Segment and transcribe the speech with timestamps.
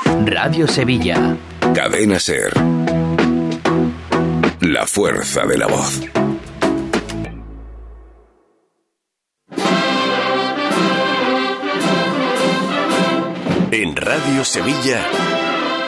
[0.00, 1.36] Radio Sevilla.
[1.74, 2.52] Cadena Ser.
[4.60, 6.00] La fuerza de la voz.
[13.70, 15.06] En Radio Sevilla,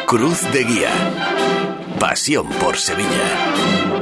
[0.06, 0.90] Cruz de Guía.
[1.98, 3.93] Pasión por Sevilla.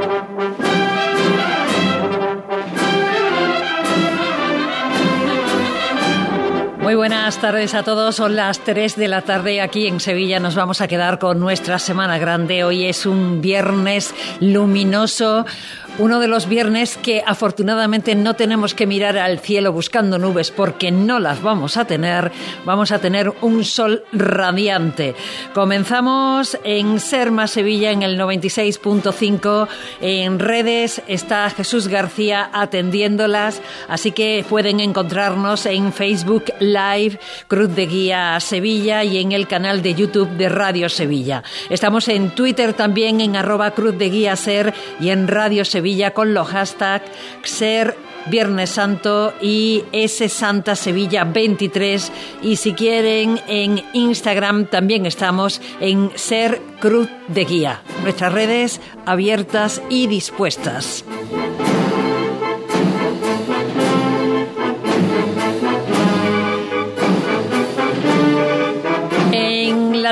[6.82, 8.16] Muy buenas tardes a todos.
[8.16, 10.40] Son las 3 de la tarde aquí en Sevilla.
[10.40, 12.64] Nos vamos a quedar con nuestra Semana Grande.
[12.64, 15.46] Hoy es un viernes luminoso,
[15.98, 20.90] uno de los viernes que afortunadamente no tenemos que mirar al cielo buscando nubes porque
[20.90, 22.32] no las vamos a tener.
[22.64, 25.14] Vamos a tener un sol radiante.
[25.52, 29.68] Comenzamos en Serma Sevilla en el 96.5.
[30.00, 37.18] En redes está Jesús García atendiéndolas, así que pueden encontrarnos en Facebook Live
[37.48, 41.42] Cruz de Guía Sevilla y en el canal de YouTube de Radio Sevilla.
[41.68, 46.14] Estamos en Twitter también en arroba Cruz de Guía Ser y en Radio Sevilla Sevilla
[46.14, 47.10] con los hashtags
[47.42, 55.60] Ser Viernes Santo y S Santa Sevilla 23 y si quieren en Instagram también estamos
[55.80, 57.82] en Ser Cruz de Guía.
[58.04, 61.04] Nuestras redes abiertas y dispuestas.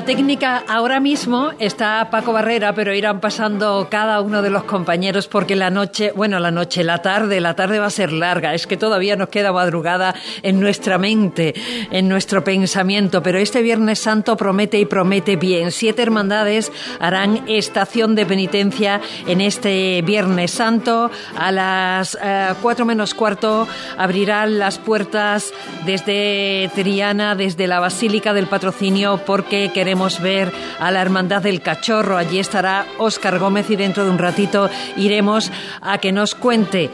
[0.00, 5.28] La técnica ahora mismo está Paco Barrera, pero irán pasando cada uno de los compañeros
[5.28, 8.54] porque la noche, bueno, la noche, la tarde, la tarde va a ser larga.
[8.54, 11.52] Es que todavía nos queda madrugada en nuestra mente,
[11.90, 15.70] en nuestro pensamiento, pero este Viernes Santo promete y promete bien.
[15.70, 21.10] Siete hermandades harán estación de penitencia en este Viernes Santo.
[21.36, 25.52] A las eh, cuatro menos cuarto abrirán las puertas
[25.84, 29.89] desde Triana, desde la Basílica del Patrocinio, porque queremos
[30.20, 32.16] ver a la Hermandad del Cachorro.
[32.16, 36.90] Allí estará Óscar Gómez y dentro de un ratito iremos a que nos cuente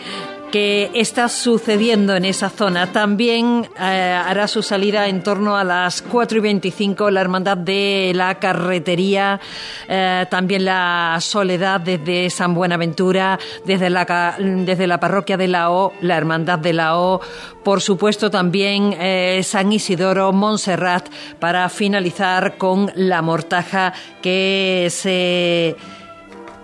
[0.51, 2.93] qué está sucediendo en esa zona.
[2.93, 8.13] También eh, hará su salida en torno a las 4 y 25 la Hermandad de
[8.15, 9.41] la Carretería,
[9.89, 15.93] eh, también la Soledad desde San Buenaventura, desde la, desde la Parroquia de la O,
[16.01, 17.21] la Hermandad de la O,
[17.65, 21.09] por supuesto también eh, San Isidoro, Montserrat,
[21.41, 23.93] para finalizar con la Mortaja
[24.23, 25.77] que se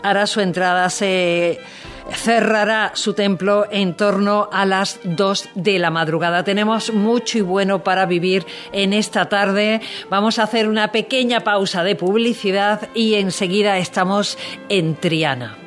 [0.03, 1.61] hará su entrada, se
[2.11, 6.45] cerrará su templo en torno a las 2 de la madrugada.
[6.45, 9.81] Tenemos mucho y bueno para vivir en esta tarde.
[10.11, 15.62] Vamos a hacer una pequeña pausa de publicidad y enseguida estamos en Triana.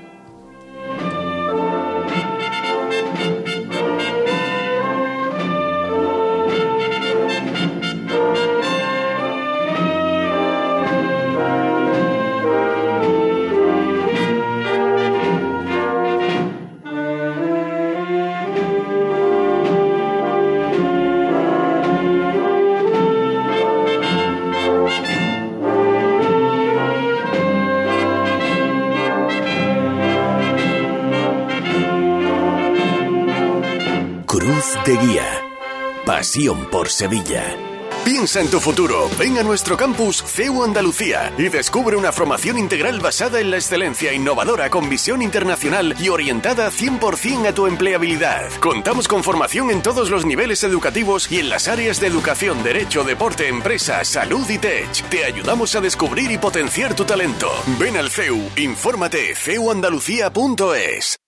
[36.69, 37.55] Por Sevilla.
[38.03, 39.09] Piensa en tu futuro.
[39.17, 44.11] Ven a nuestro campus CEU Andalucía y descubre una formación integral basada en la excelencia
[44.11, 48.51] innovadora con visión internacional y orientada 100% a tu empleabilidad.
[48.59, 53.05] Contamos con formación en todos los niveles educativos y en las áreas de educación, derecho,
[53.05, 55.09] deporte, empresa, salud y tech.
[55.09, 57.49] Te ayudamos a descubrir y potenciar tu talento.
[57.79, 58.41] Ven al CEU.
[58.57, 61.24] Infórmate ceuandalucía.es.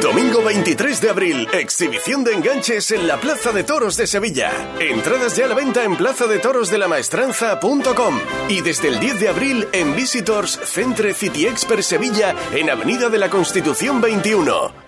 [0.00, 4.50] Domingo 23 de abril, exhibición de enganches en la Plaza de Toros de Sevilla.
[4.80, 9.00] Entradas ya a la venta en plaza de toros de la maestranza.com y desde el
[9.00, 14.81] 10 de abril en Visitors Centre City Expert Sevilla en Avenida de la Constitución 21.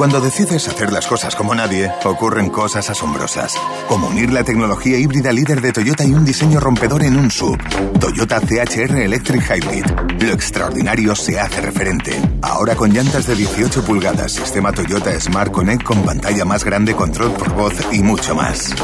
[0.00, 3.54] Cuando decides hacer las cosas como nadie, ocurren cosas asombrosas.
[3.86, 7.58] Como unir la tecnología híbrida líder de Toyota y un diseño rompedor en un sub.
[8.00, 9.84] Toyota CHR Electric Hybrid.
[10.22, 12.18] Lo extraordinario se hace referente.
[12.40, 17.32] Ahora con llantas de 18 pulgadas, sistema Toyota Smart Connect con pantalla más grande, control
[17.32, 18.74] por voz y mucho más.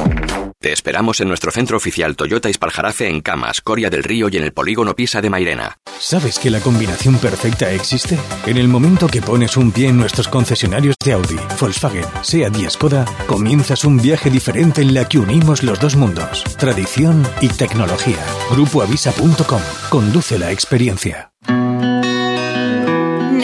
[0.66, 4.42] Te esperamos en nuestro centro oficial Toyota Ispaljarafe en Camas, Coria del Río y en
[4.42, 5.78] el polígono Pisa de Mairena.
[6.00, 8.18] ¿Sabes que la combinación perfecta existe?
[8.46, 12.68] En el momento que pones un pie en nuestros concesionarios de Audi, Volkswagen, SEAT y
[12.68, 18.18] Skoda, comienzas un viaje diferente en la que unimos los dos mundos, tradición y tecnología.
[18.50, 19.62] Grupoavisa.com.
[19.88, 21.30] Conduce la experiencia.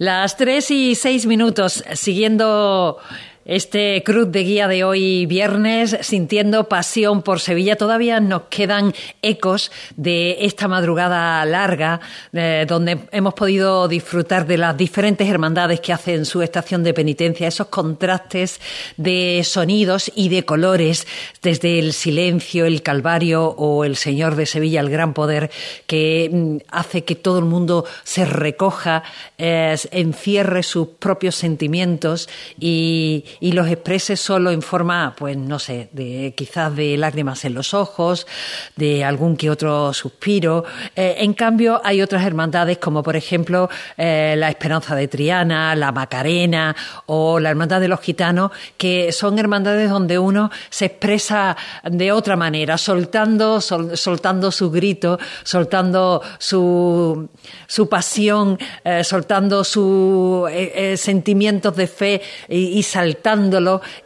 [0.00, 2.96] Las tres y seis minutos, siguiendo
[3.44, 8.92] este cruz de guía de hoy viernes, sintiendo pasión por Sevilla, todavía nos quedan
[9.22, 12.00] ecos de esta madrugada larga,
[12.32, 17.48] eh, donde hemos podido disfrutar de las diferentes hermandades que hacen su estación de penitencia,
[17.48, 18.60] esos contrastes
[18.98, 21.06] de sonidos y de colores,
[21.42, 25.50] desde el silencio, el calvario o el Señor de Sevilla, el gran poder,
[25.86, 29.02] que mm, hace que todo el mundo se recoja,
[29.38, 32.28] eh, encierre sus propios sentimientos
[32.58, 37.54] y, y los exprese solo en forma, pues no sé, de quizás de lágrimas en
[37.54, 38.26] los ojos,
[38.76, 40.64] de algún que otro suspiro.
[40.96, 45.92] Eh, en cambio, hay otras hermandades como por ejemplo eh, la Esperanza de Triana, la
[45.92, 46.74] Macarena
[47.06, 52.36] o la Hermandad de los Gitanos, que son hermandades donde uno se expresa de otra
[52.36, 57.28] manera, soltando, soltando su grito, soltando su,
[57.66, 60.50] su pasión, eh, soltando sus
[60.96, 62.82] sentimientos de fe y, y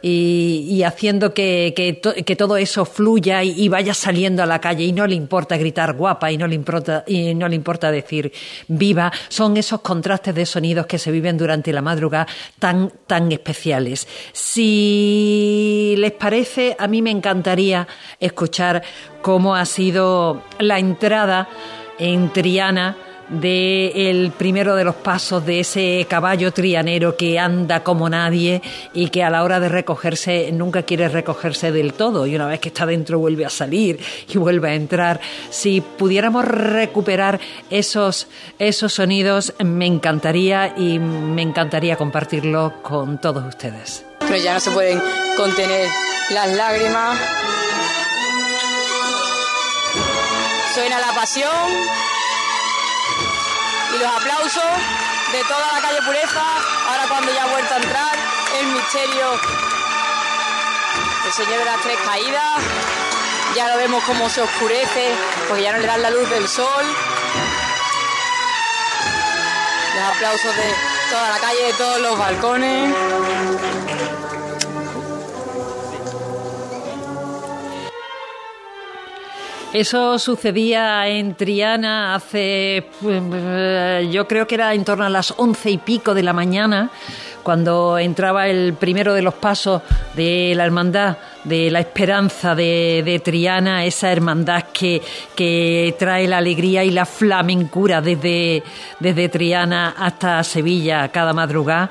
[0.01, 1.99] y, haciendo que,
[2.37, 6.31] todo eso fluya y, vaya saliendo a la calle y no le importa gritar guapa
[6.31, 8.31] y no le importa, y no le importa decir
[8.67, 12.27] viva, son esos contrastes de sonidos que se viven durante la madrugada
[12.59, 14.07] tan, tan especiales.
[14.33, 17.87] Si les parece, a mí me encantaría
[18.19, 18.83] escuchar
[19.21, 21.49] cómo ha sido la entrada
[21.97, 22.97] en Triana
[23.29, 28.61] de el primero de los pasos de ese caballo trianero que anda como nadie
[28.93, 32.59] y que a la hora de recogerse nunca quiere recogerse del todo y una vez
[32.59, 35.19] que está dentro vuelve a salir y vuelve a entrar.
[35.49, 37.39] Si pudiéramos recuperar
[37.69, 38.27] esos,
[38.59, 44.05] esos sonidos me encantaría y me encantaría compartirlo con todos ustedes.
[44.19, 45.01] Pero ya no se pueden
[45.37, 45.87] contener
[46.31, 47.19] las lágrimas.
[50.73, 52.14] Suena la pasión
[53.95, 54.63] y los aplausos
[55.31, 56.43] de toda la calle Pureza.
[56.87, 58.17] Ahora cuando ya ha vuelto a entrar
[58.59, 59.39] el misterio
[61.25, 62.63] el Señor de las Tres Caídas.
[63.55, 65.15] Ya lo vemos como se oscurece
[65.47, 66.85] porque ya no le dan la luz del sol.
[69.95, 70.75] Los aplausos de
[71.09, 72.93] toda la calle, de todos los balcones.
[79.75, 83.21] Eso sucedía en Triana hace, pues,
[84.09, 86.91] yo creo que era en torno a las once y pico de la mañana,
[87.43, 89.81] cuando entraba el primero de los pasos
[90.15, 95.01] de la hermandad de la esperanza de, Triana, esa hermandad que,
[95.35, 98.63] que, trae la alegría y la flamencura desde,
[99.01, 101.89] desde Triana hasta Sevilla cada madrugada.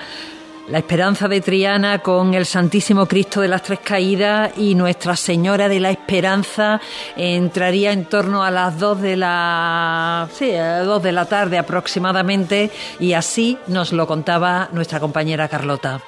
[0.69, 5.69] La esperanza de Triana con el Santísimo Cristo de las Tres Caídas y Nuestra Señora
[5.69, 6.81] de la Esperanza
[7.17, 11.59] entraría en torno a las dos de la sí, a las dos de la tarde
[11.59, 16.01] aproximadamente y así nos lo contaba nuestra compañera Carlota.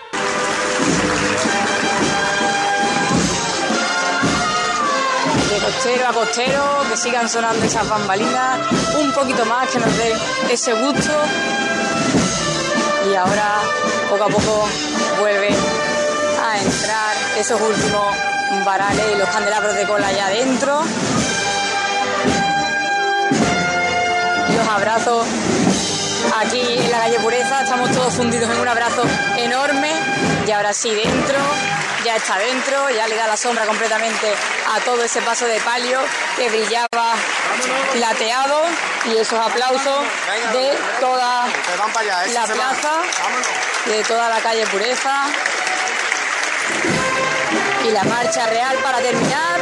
[5.51, 8.59] De costero a costero, que sigan sonando esas bambalinas,
[8.99, 10.13] un poquito más que nos dé
[10.51, 11.13] ese gusto
[13.11, 13.61] y ahora
[14.09, 14.69] poco a poco
[15.21, 18.17] vuelve a entrar esos últimos
[18.65, 20.81] varales y los candelabros de cola allá adentro.
[24.57, 25.27] Los abrazos
[26.41, 27.63] aquí en la calle Pureza.
[27.63, 29.03] Estamos todos fundidos en un abrazo
[29.37, 29.93] enorme
[30.47, 31.39] y ahora sí dentro,
[32.07, 34.33] ya está dentro, ya le da la sombra completamente
[34.73, 35.99] a todo ese paso de palio
[36.37, 37.15] que brillaba
[37.93, 38.63] plateado
[39.07, 40.05] y esos aplausos
[40.53, 41.47] de toda
[42.33, 42.93] la plaza,
[43.87, 45.27] de toda la calle Pureza.
[47.89, 49.61] Y la marcha real para terminar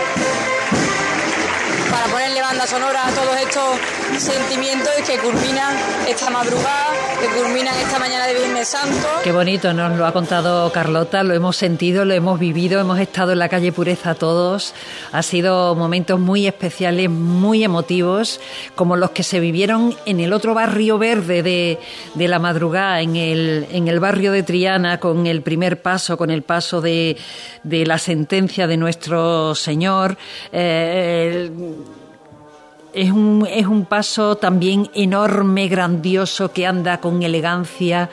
[1.95, 5.77] para ponerle banda sonora a todos estos sentimientos que culminan
[6.09, 6.89] esta madrugada,
[7.21, 9.07] que culminan esta mañana de Viernes Santo.
[9.23, 13.31] Qué bonito, nos lo ha contado Carlota, lo hemos sentido, lo hemos vivido, hemos estado
[13.33, 14.75] en la calle Pureza todos.
[15.13, 18.41] Ha sido momentos muy especiales, muy emotivos,
[18.75, 21.79] como los que se vivieron en el otro barrio verde de,
[22.15, 26.31] de la madrugada, en el, en el barrio de Triana, con el primer paso, con
[26.31, 27.17] el paso de,
[27.63, 30.17] de la sentencia de nuestro Señor.
[30.53, 31.53] Eh,
[32.95, 38.09] es un, es un paso también enorme, grandioso, que anda con elegancia,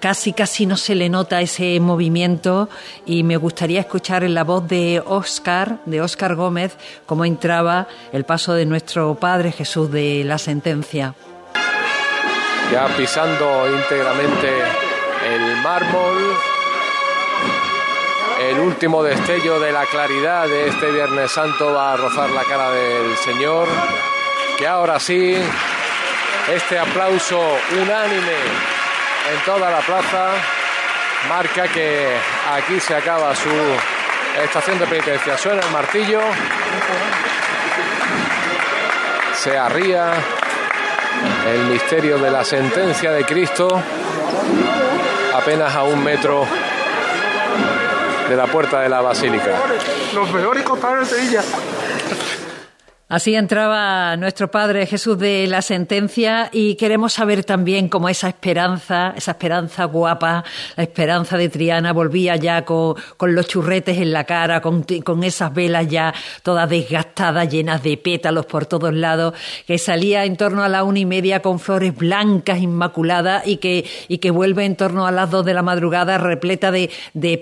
[0.00, 2.68] casi casi no se le nota ese movimiento
[3.04, 8.24] y me gustaría escuchar en la voz de Óscar, de Óscar Gómez, cómo entraba el
[8.24, 11.14] paso de nuestro Padre Jesús de la sentencia.
[12.72, 14.48] Ya pisando íntegramente
[15.26, 16.34] el mármol,
[18.40, 22.70] el último destello de la claridad de este Viernes Santo va a rozar la cara
[22.70, 23.68] del Señor,
[24.58, 25.36] que ahora sí,
[26.52, 27.40] este aplauso
[27.72, 28.36] unánime
[29.32, 30.32] en toda la plaza
[31.28, 32.08] marca que
[32.52, 33.50] aquí se acaba su
[34.42, 35.38] estación de penitencia.
[35.38, 36.20] Suena el martillo,
[39.34, 40.12] se arría
[41.46, 43.68] el misterio de la sentencia de Cristo
[45.34, 46.46] apenas a un metro
[48.28, 49.52] de la puerta de la basílica.
[50.14, 51.42] Los mejores compadres de Sevilla.
[53.14, 59.14] Así entraba nuestro Padre Jesús de la sentencia y queremos saber también cómo esa esperanza,
[59.16, 60.42] esa esperanza guapa,
[60.74, 64.84] la esperanza de Triana volvía ya con, los churretes en la cara, con,
[65.22, 70.64] esas velas ya todas desgastadas, llenas de pétalos por todos lados, que salía en torno
[70.64, 74.74] a la una y media con flores blancas, inmaculadas y que, y que vuelve en
[74.74, 76.90] torno a las dos de la madrugada repleta de,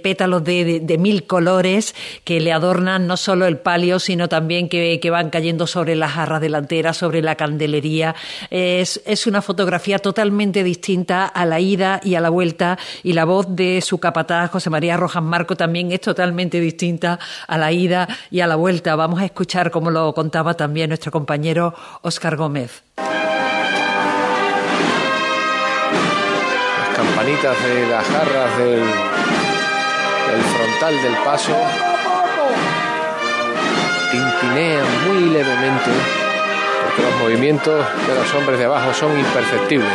[0.02, 5.30] pétalos de, mil colores que le adornan no solo el palio, sino también que van
[5.30, 8.14] cayendo sobre la jarra delantera, sobre la candelería.
[8.50, 13.24] Es, es una fotografía totalmente distinta a la ida y a la vuelta y la
[13.24, 18.08] voz de su capataz, José María Rojas Marco, también es totalmente distinta a la ida
[18.30, 18.96] y a la vuelta.
[18.96, 22.82] Vamos a escuchar como lo contaba también nuestro compañero Óscar Gómez.
[26.78, 28.80] Las campanitas de las jarras del,
[30.30, 31.91] del frontal del paso
[34.42, 35.90] tintinean muy levemente
[36.84, 39.92] porque los movimientos de los hombres de abajo son imperceptibles.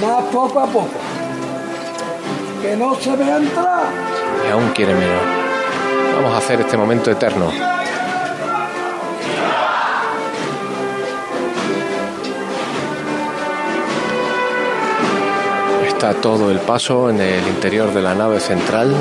[0.00, 0.88] Más poco a poco.
[2.62, 3.84] Que no se vea entrar.
[4.46, 5.22] Y aún quiere menos.
[6.16, 7.50] Vamos a hacer este momento eterno.
[15.86, 18.94] Está todo el paso en el interior de la nave central.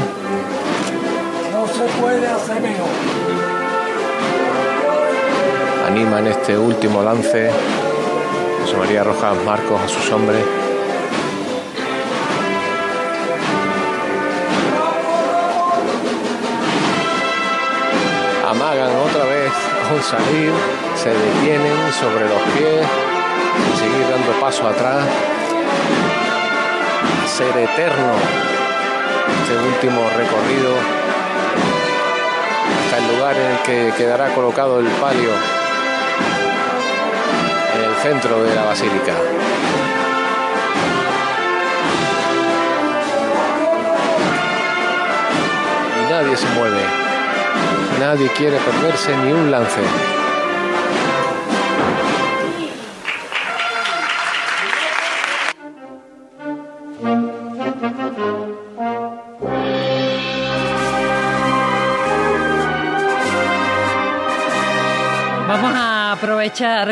[5.88, 7.50] Anima en este último lance
[8.62, 10.44] José María Rojas Marcos a sus hombres.
[18.46, 19.52] Amagan otra vez
[19.88, 20.52] con salir,
[20.96, 22.86] se detienen sobre los pies,
[23.80, 25.06] seguir dando paso atrás.
[27.26, 28.14] ser eterno
[29.44, 31.09] este último recorrido
[33.16, 35.30] lugar en el que quedará colocado el palio
[37.76, 39.14] en el centro de la basílica.
[45.98, 46.82] Y nadie se mueve,
[48.00, 50.19] nadie quiere perderse ni un lance.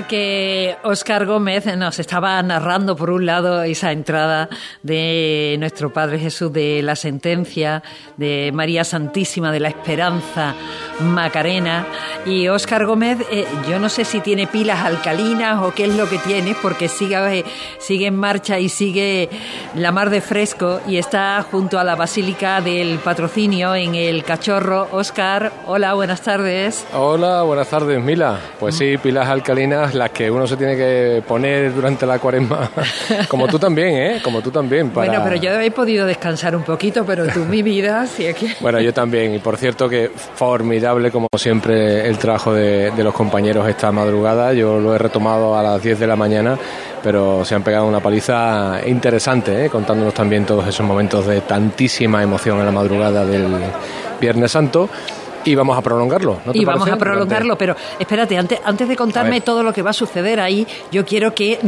[0.08, 4.48] Que Óscar Gómez nos estaba narrando, por un lado, esa entrada
[4.82, 7.84] de nuestro Padre Jesús de la sentencia,
[8.16, 10.56] de María Santísima de la Esperanza
[11.00, 11.86] Macarena,
[12.26, 16.10] Y Óscar Gómez, eh, yo no sé si tiene pilas alcalinas o qué es lo
[16.10, 17.46] que tiene, porque sigue,
[17.80, 19.30] sigue en marcha y sigue
[19.76, 24.88] la mar de fresco y está junto a la Basílica del Patrocinio en el Cachorro.
[24.92, 26.86] Óscar, hola, buenas tardes.
[26.94, 28.40] Hola, buenas tardes, Mila.
[28.60, 32.70] Pues sí, pilas alcalinas, las que uno se tiene que poner durante la cuaresma,
[33.30, 34.22] como tú también, ¿eh?
[34.24, 34.92] Como tú también.
[34.94, 38.56] Bueno, pero yo he podido descansar un poquito, pero tú mi vida, sí es que...
[38.60, 43.68] Bueno, yo también, y por cierto que formidable como siempre el trabajo de, los compañeros
[43.68, 44.54] esta madrugada.
[44.54, 46.58] Yo lo he retomado a las 10 de la mañana,
[47.04, 49.70] pero se han pegado una paliza interesante, ¿eh?
[49.70, 53.48] contándonos también todos esos momentos de tantísima emoción en la madrugada del
[54.20, 54.90] Viernes Santo
[55.48, 56.40] y vamos a prolongarlo.
[56.54, 59.94] y vamos a prolongarlo, pero espérate, antes, antes de contarme todo lo que va a
[59.94, 61.60] suceder ahí, yo quiero que,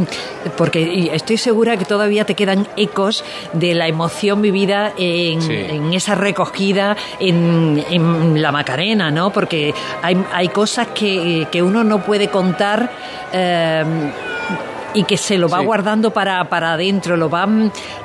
[0.56, 6.96] porque estoy segura que todavía te quedan ecos de la emoción vivida en, esa recogida
[7.18, 9.30] en, en, la Macarena, ¿no?
[9.30, 12.90] Porque hay, hay cosas que, que uno no puede contar.
[13.32, 13.84] Eh,
[14.94, 17.46] y que se lo va guardando para, para adentro, lo va,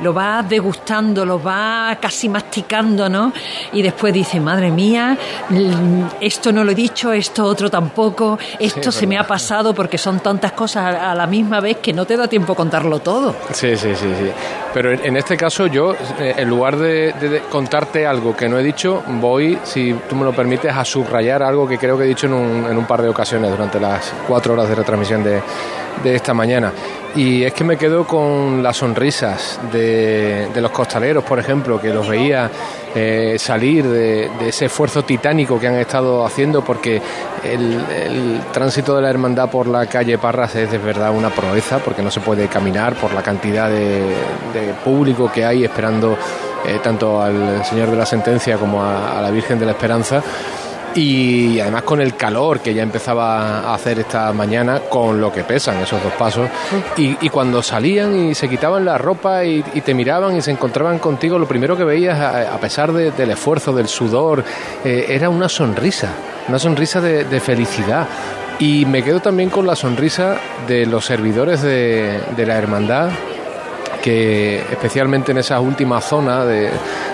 [0.02, 3.34] lo va degustando, lo va casi masticando, ¿no?
[3.74, 5.18] Y después dice, madre mía,
[6.20, 10.20] esto no lo he dicho, esto otro tampoco, esto se me ha pasado porque son
[10.20, 13.36] tantas cosas a la misma vez que no te da tiempo contarlo todo.
[13.52, 14.32] Sí, sí, sí, sí.
[14.74, 19.04] Pero en este caso yo, eh, en lugar de, contarte algo que no he dicho,
[19.08, 22.34] voy, si tú me lo permites, a subrayar algo que creo que he dicho en
[22.34, 25.42] un, en un par de ocasiones durante las cuatro horas de retransmisión de
[26.04, 26.72] de esta mañana.
[27.16, 32.10] Y es que me quedo con las sonrisas de, los costaleros, por ejemplo, que los
[32.10, 32.52] veía
[32.94, 37.02] eh, salir de, ese esfuerzo titánico que han estado haciendo, porque
[37.42, 42.02] el, tránsito de la hermandad por la calle Parras es de verdad una proeza, porque
[42.02, 44.14] no se puede caminar por la cantidad de,
[44.84, 46.18] público que hay esperando
[46.66, 50.22] eh, tanto al Señor de la Sentencia como a la Virgen de la Esperanza
[50.96, 55.44] y además con el calor que ya empezaba a hacer esta mañana, con lo que
[55.44, 56.50] pesan esos dos pasos,
[56.98, 61.38] y, cuando salían y se quitaban la ropa y, te miraban y se encontraban contigo,
[61.38, 64.44] lo primero que veías, a, pesar del esfuerzo, del sudor,
[64.84, 66.10] eh, era una sonrisa,
[66.48, 68.08] una sonrisa de, felicidad.
[68.58, 73.10] Y me quedo también con la sonrisa de los servidores de, de la hermandad,
[74.06, 76.70] que especialmente en esa última zona de,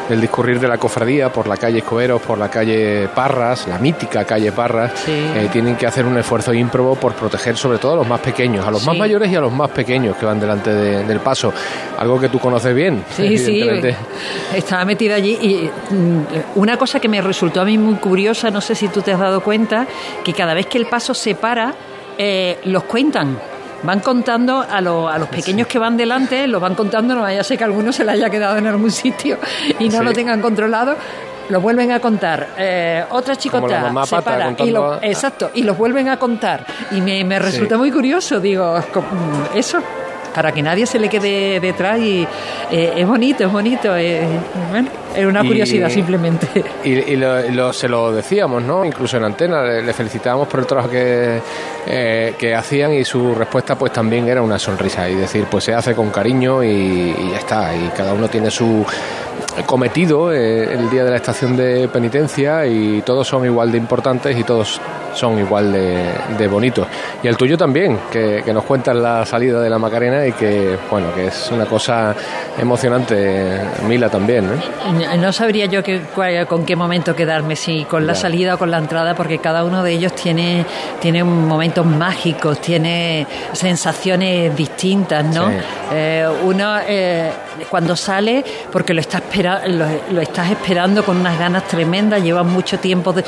[0.10, 4.26] del discurrir de la cofradía, por la calle Escoberos, por la calle Parras, la mítica
[4.26, 8.08] calle Parras, eh, tienen que hacer un esfuerzo ímprobo por proteger sobre todo a los
[8.10, 11.20] más pequeños, a los más mayores y a los más pequeños que van delante del
[11.22, 11.54] paso.
[11.98, 13.06] Algo que tú conoces bien.
[13.16, 13.70] Sí, sí,
[14.54, 16.25] estaba metida allí y mm,
[16.56, 19.20] una cosa que me resultó a mí muy curiosa, no sé si tú te has
[19.20, 19.88] dado cuenta,
[20.25, 21.74] que cada vez que el paso se para,
[22.18, 23.38] eh, los cuentan
[23.83, 27.44] van contando a, a los pequeños que van delante, los van contando, no vaya a
[27.44, 29.37] ser que alguno se le haya quedado en algún sitio
[29.79, 30.96] y no lo tengan controlado,
[31.50, 32.50] lo vuelven a contar.
[32.57, 36.65] Eh, otra chicota se para y lo, exacto, y los vuelven a contar.
[36.91, 38.79] Y me, me resulta muy curioso, digo,
[39.53, 39.79] eso
[40.33, 42.27] para que nadie se le quede detrás y
[42.72, 44.25] eh, es bonito, es bonito, eh,
[44.70, 46.48] bueno, es una curiosidad simplemente.
[46.83, 48.83] Y, lo, se lo decíamos, ¿no?
[48.83, 51.39] Incluso en antena, le, felicitábamos por el trabajo que,
[51.87, 55.74] eh, que hacían y su respuesta pues también era una sonrisa y decir, pues se
[55.74, 58.85] hace con cariño y, y ya está, y cada uno tiene su
[59.66, 64.44] cometido el día de la estación de penitencia y todos son igual de importantes y
[64.44, 64.80] todos
[65.14, 66.88] son igual de, bonitos.
[67.24, 71.14] Y el tuyo también, que, nos cuentas la salida de la Macarena y que, bueno,
[71.14, 72.14] que es una cosa
[72.58, 74.46] emocionante, Mila también.
[74.46, 75.18] ¿eh?
[75.18, 76.02] No sabría yo que,
[76.48, 79.84] con qué momento quedarme, si con la salida o con la entrada, porque cada uno
[79.84, 80.66] de ellos tiene,
[81.00, 85.50] tiene momentos mágicos, tiene sensaciones distintas, ¿no?
[85.92, 87.32] Eh, uno eh,
[87.70, 89.22] cuando sale, porque lo, está
[89.68, 93.24] lo, estás esperando con unas ganas tremendas, lleva mucho tiempo de,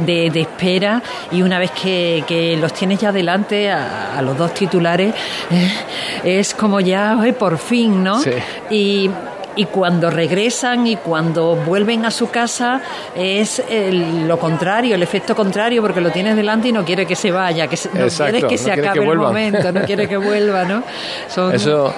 [0.00, 5.14] de espera y una vez que, los tienes ya delante a, los dos titulares,
[5.50, 8.20] eh, es como ya, por fin, ¿no?
[8.70, 9.10] Y
[9.56, 12.80] y cuando regresan y cuando vuelven a su casa
[13.14, 17.32] es lo contrario, el efecto contrario, porque lo tienes delante y no quiere que se
[17.32, 20.82] vaya, que no quiere que se acabe el momento, no quiere que vuelva, ¿no?
[21.52, 21.92] Eso,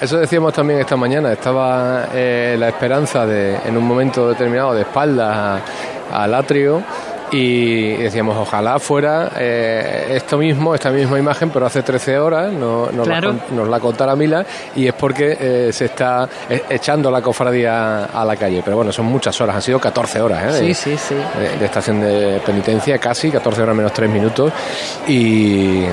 [0.00, 4.82] eso decíamos también esta mañana, estaba eh, la esperanza de, en un momento determinado, de
[4.82, 5.62] espaldas
[6.12, 6.82] al atrio
[7.30, 12.92] y decíamos ojalá fuera eh, esto mismo, esta misma imagen, pero hace 13 horas nos,
[12.92, 16.28] la, contara Mila y es porque eh, se está
[16.68, 18.62] echando la cofradía a la calle.
[18.64, 20.62] Pero bueno, son muchas horas, han sido 14 horas ¿eh?
[21.58, 24.52] de, estación de penitencia, casi 14 horas menos 3 minutos
[25.08, 25.84] y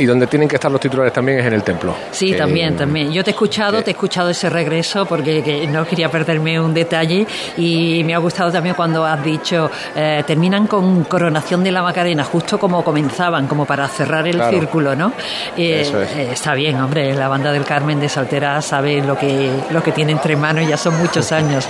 [0.00, 1.94] y donde tienen que estar los titulares también es en el templo.
[2.10, 3.12] Sí, Eh, también, también.
[3.12, 6.72] Yo te he escuchado, te he escuchado ese regreso porque que no quería perderme un
[6.74, 11.82] detalle y me ha gustado también cuando has dicho eh, terminan con coronación de la
[11.82, 14.58] Macarena, justo como comenzaban, como para cerrar el Claro.
[14.58, 15.12] círculo, ¿no?
[15.56, 16.10] Eh, Eso es.
[16.16, 19.92] eh, está bien, hombre, la banda del Carmen de Saltera sabe lo que, lo que
[19.92, 21.66] tiene entre manos, ya son muchos años.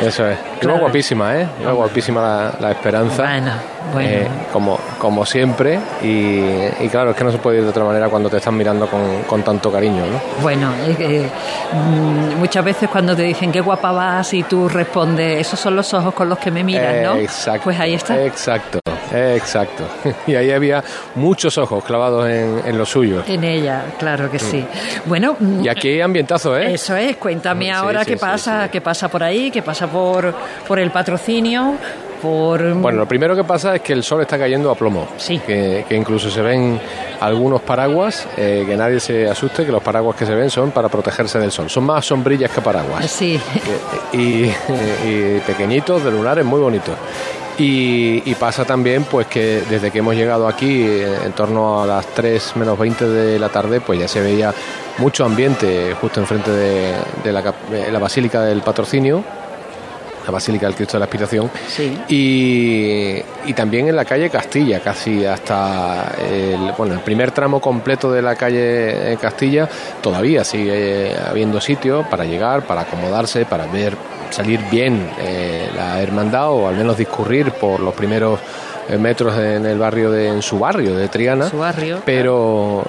[0.00, 0.38] Eso es.
[0.60, 0.78] Claro.
[0.80, 1.48] guapísima, ¿eh?
[1.74, 3.22] Guapísima la, la esperanza.
[3.22, 3.52] Bueno,
[3.92, 4.08] bueno.
[4.08, 5.78] Eh, como, como siempre.
[6.02, 6.40] Y,
[6.80, 8.86] y claro, es que no se puede ir de otra manera cuando te están mirando
[8.86, 10.20] con, con tanto cariño, ¿no?
[10.42, 15.76] Bueno, mm, muchas veces cuando te dicen qué guapa vas y tú respondes, esos son
[15.76, 17.16] los ojos con los que me miras, ¿no?
[17.16, 17.62] Exacto.
[17.64, 18.22] Pues ahí está.
[18.22, 18.80] Exacto,
[19.12, 19.84] exacto.
[20.26, 20.82] Y ahí había
[21.14, 23.24] muchos ojos clavados en, en los suyos.
[23.28, 24.64] En ella, claro que sí.
[25.04, 26.74] Bueno, mm, Y aquí hay ambientazo, ¿eh?
[26.74, 27.16] eso es.
[27.16, 30.34] Cuéntame ahora sí, qué pasa, qué pasa por ahí, qué pasa por,
[30.66, 31.74] por el patrocinio,
[32.16, 32.74] por...
[32.74, 35.08] Bueno, lo primero que pasa es que el sol está cayendo a plomo.
[35.16, 35.38] Sí.
[35.38, 36.80] Que, que incluso se ven
[37.20, 40.88] algunos paraguas, eh, que nadie se asuste, que los paraguas que se ven son para
[40.88, 41.70] protegerse del sol.
[41.70, 43.10] Son más sombrillas que paraguas.
[43.10, 43.40] Sí.
[44.12, 44.44] y,
[45.06, 46.94] y pequeñitos, de lunares, muy bonitos.
[47.58, 51.86] Y, y pasa también pues que desde que hemos llegado aquí, eh, en torno a
[51.86, 54.52] las 3 menos 20 de la tarde, pues ya se veía
[54.98, 59.24] mucho ambiente justo enfrente de, de la, de la Basílica del Patrocinio,
[60.26, 61.96] la Basílica del Cristo de la Aspiración, Sí.
[62.08, 68.10] y, y también en la calle Castilla, casi hasta el, bueno, el primer tramo completo
[68.12, 69.68] de la calle eh, Castilla,
[70.02, 73.96] todavía sigue habiendo sitio para llegar, para acomodarse, para ver
[74.30, 78.40] salir bien eh, la hermandad o al menos discurrir por los primeros
[78.88, 82.02] eh, metros en el barrio de, en su barrio de Triana Su barrio.
[82.04, 82.82] pero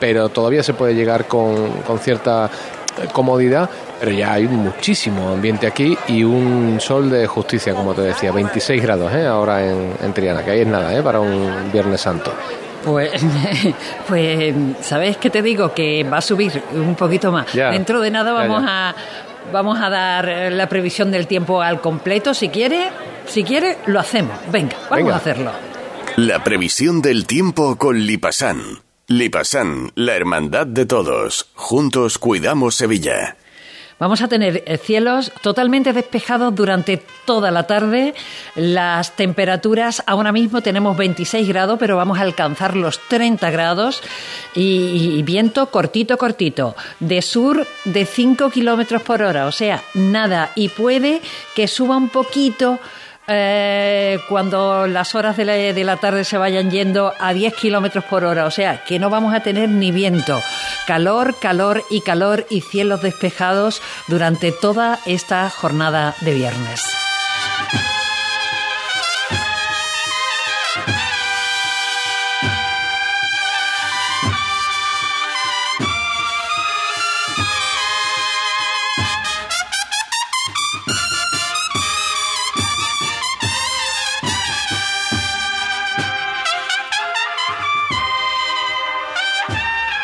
[0.00, 2.48] pero todavía se puede llegar con, con cierta eh,
[3.12, 8.32] comodidad pero ya hay muchísimo ambiente aquí y un sol de justicia como te decía
[8.32, 9.26] 26 grados ¿eh?
[9.26, 11.02] ahora en, en Triana que ahí es nada ¿eh?
[11.02, 12.32] para un Viernes Santo
[12.84, 13.10] Pues,
[14.08, 15.74] pues, ¿sabes qué te digo?
[15.74, 17.52] Que va a subir un poquito más.
[17.52, 17.70] Ya.
[17.70, 18.88] Dentro de nada vamos ya.
[18.90, 18.94] a
[19.52, 22.32] vamos a dar la previsión del tiempo al completo.
[22.32, 22.88] Si quiere,
[23.26, 24.34] si quiere, lo hacemos.
[24.50, 25.14] Venga, vamos Venga.
[25.14, 25.50] a hacerlo.
[26.16, 28.80] La previsión del tiempo con Lipasan.
[29.10, 31.48] Lipasan, la hermandad de todos.
[31.56, 33.36] Juntos cuidamos Sevilla.
[33.98, 38.14] Vamos a tener eh, cielos totalmente despejados durante toda la tarde.
[38.54, 44.00] Las temperaturas, ahora mismo tenemos 26 grados, pero vamos a alcanzar los 30 grados.
[44.54, 46.76] Y, y viento cortito, cortito.
[47.00, 50.52] De sur de 5 kilómetros por hora, o sea, nada.
[50.54, 51.20] Y puede
[51.56, 52.78] que suba un poquito.
[53.26, 58.04] Eh, cuando las horas de la, de la tarde se vayan yendo a 10 kilómetros
[58.04, 60.40] por hora, o sea que no vamos a tener ni viento.
[60.86, 66.82] Calor, calor y calor y cielos despejados durante toda esta jornada de viernes.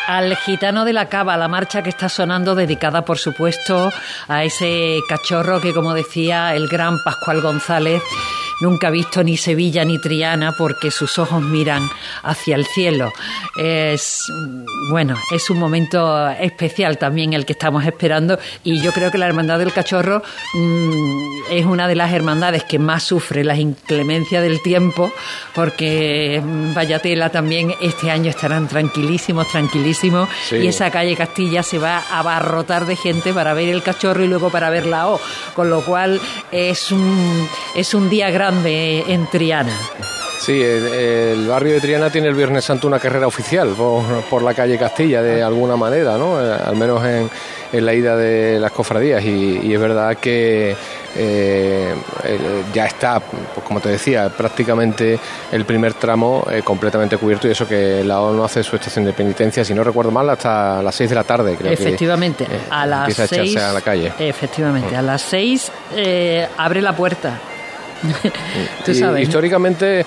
[0.07, 3.91] Al gitano de la cava, la marcha que está sonando, dedicada por supuesto
[4.29, 8.01] a ese cachorro que, como decía el gran Pascual González,
[8.61, 11.87] nunca ha visto ni Sevilla ni Triana porque sus ojos miran
[12.23, 13.11] hacia el cielo.
[13.57, 14.23] Es,
[14.89, 19.27] bueno, es un momento especial también el que estamos esperando y yo creo que la
[19.27, 24.61] Hermandad del Cachorro mm, es una de las hermandades que más sufre la inclemencia del
[24.61, 25.11] tiempo
[25.53, 30.57] porque mm, vaya tela también este año estarán tranquilísimos, tranquilísimos Sí.
[30.57, 34.27] y esa calle Castilla se va a abarrotar de gente para ver el cachorro y
[34.27, 35.19] luego para ver la O,
[35.53, 36.19] con lo cual
[36.51, 39.73] es un, es un día grande en Triana.
[40.39, 44.41] Sí, el, el barrio de Triana tiene el Viernes Santo una carrera oficial por, por
[44.43, 46.39] la calle Castilla, de alguna manera, ¿no?
[46.39, 47.29] Eh, al menos en,
[47.73, 49.23] en la ida de las cofradías.
[49.25, 50.75] Y, y es verdad que
[51.15, 55.19] eh, el- ya está, pues como te decía, prácticamente
[55.51, 59.05] el primer tramo eh, completamente cubierto y eso que la O no hace su estación
[59.05, 62.43] de penitencia, si no recuerdo mal, hasta las 6 de la tarde, creo que, Efectivamente,
[62.45, 64.13] eh, a las empieza a echarse seis, a la calle.
[64.19, 67.39] Efectivamente, a las seis eh, abre la puerta.
[68.85, 69.23] Tú sabes.
[69.23, 70.05] históricamente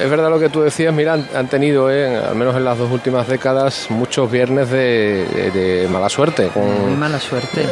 [0.00, 2.78] es verdad lo que tú decías, mira, han, han tenido, eh, al menos en las
[2.78, 7.64] dos últimas décadas, muchos viernes de, de- de mala suerte Muy con, mala suerte.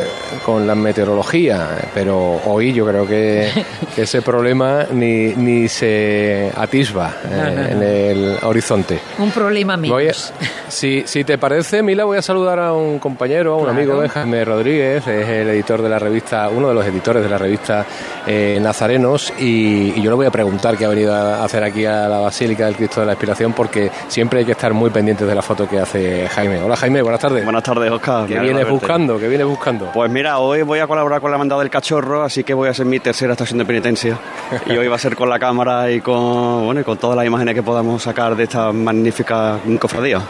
[0.44, 3.48] con la meteorología, pero hoy yo creo que,
[3.94, 7.68] que ese problema ni, ni se atisba eh, No, no, no.
[7.68, 8.98] en el horizonte.
[9.18, 10.32] Un problema menos.
[10.32, 13.78] A- si, si te parece, Mila, voy a saludar a un compañero, a un Claro.
[13.78, 17.28] amigo de Jaime Rodríguez, es el editor de la revista, uno de los editores de
[17.28, 17.84] la revista
[18.26, 21.84] eh, Nazarenos, y, y yo le voy a preguntar qué ha venido a hacer aquí
[21.86, 24.90] a la la Basílica del Cristo de la Expiración porque siempre hay que estar muy
[24.90, 26.60] pendientes de la foto que hace Jaime.
[26.60, 27.44] Hola Jaime, buenas tardes.
[27.44, 28.26] Buenas tardes, Oscar.
[28.26, 29.18] ¿Qué vienes buscando?
[29.18, 29.90] ¿Qué vienes buscando?
[29.92, 32.70] Pues mira, hoy voy a colaborar con la Hermandad del Cachorro, así que voy a
[32.70, 34.18] hacer mi tercera estación de penitencia.
[34.66, 37.26] y hoy va a ser con la cámara y con, bueno, y con todas las
[37.26, 40.20] imágenes que podamos sacar de esta magnífica cofradía.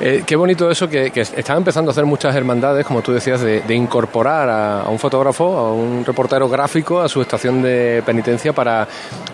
[0.00, 3.40] Eh, qué bonito eso que, que, están empezando a hacer muchas hermandades, como tú decías,
[3.40, 8.86] de, incorporar a, un fotógrafo, a un reportero gráfico a su estación de penitencia para,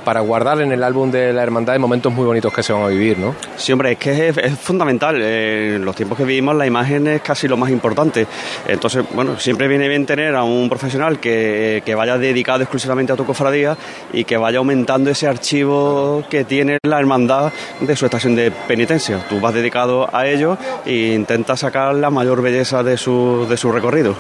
[0.05, 2.87] para guardar en el álbum de la hermandad momentos muy bonitos que se van a
[2.87, 3.35] vivir, ¿no?
[3.57, 5.21] Sí, hombre, es que es, fundamental.
[5.21, 8.27] En los tiempos que vivimos la imagen es casi lo más importante.
[8.67, 13.17] Entonces, bueno, siempre viene bien tener a un profesional que, que vaya dedicado exclusivamente a
[13.17, 13.77] tu cofradía
[14.15, 19.27] y que vaya aumentando ese archivo que tiene la hermandad de su estación de penitencia.
[19.29, 20.54] Tú vas dedicado a ello
[20.85, 24.15] e intenta sacar la mayor belleza de su, de su recorrido.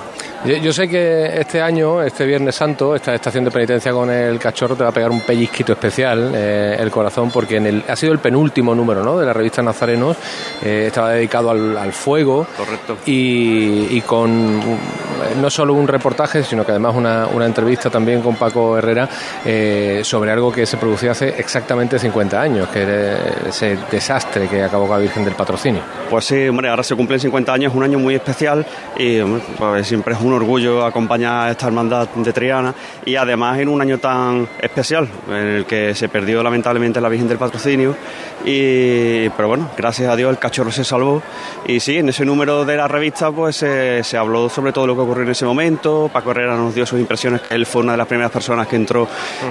[0.44, 4.76] Yo, sé que este año, este Viernes Santo, esta estación de penitencia con el cachorro
[4.76, 8.12] te va a pegar un pellizquito especial, eh, el corazón, porque en el, ha sido
[8.12, 9.18] el penúltimo número ¿no?
[9.18, 10.18] de la revista Nazarenos,
[10.62, 12.46] eh, estaba dedicado al, fuego.
[12.58, 12.98] Correcto.
[13.06, 14.60] Y, con
[15.40, 19.08] no solo un reportaje, sino que además una, una entrevista también con Paco Herrera
[19.46, 23.16] eh, sobre algo que se produjo hace exactamente 50 años, que era
[23.48, 25.80] ese desastre que acabó con la Virgen del Patrocinio.
[26.10, 28.64] Pues sí, hombre, ahora se cumplen 50 años, un año muy especial
[28.96, 29.20] y
[29.58, 33.80] pues siempre es un orgullo acompañar a esta hermandad de Triana y además en un
[33.80, 37.94] año tan especial en el que se perdió lamentablemente la Virgen del Patrocinio
[38.44, 41.22] y pero bueno, gracias a Dios el cachorro se salvó
[41.66, 45.02] y sí, en ese número de la revista pues se habló sobre todo lo que
[45.02, 48.06] ocurrió en ese momento, Paco Herrera nos dio sus impresiones, él fue una de las
[48.06, 49.06] primeras personas que entró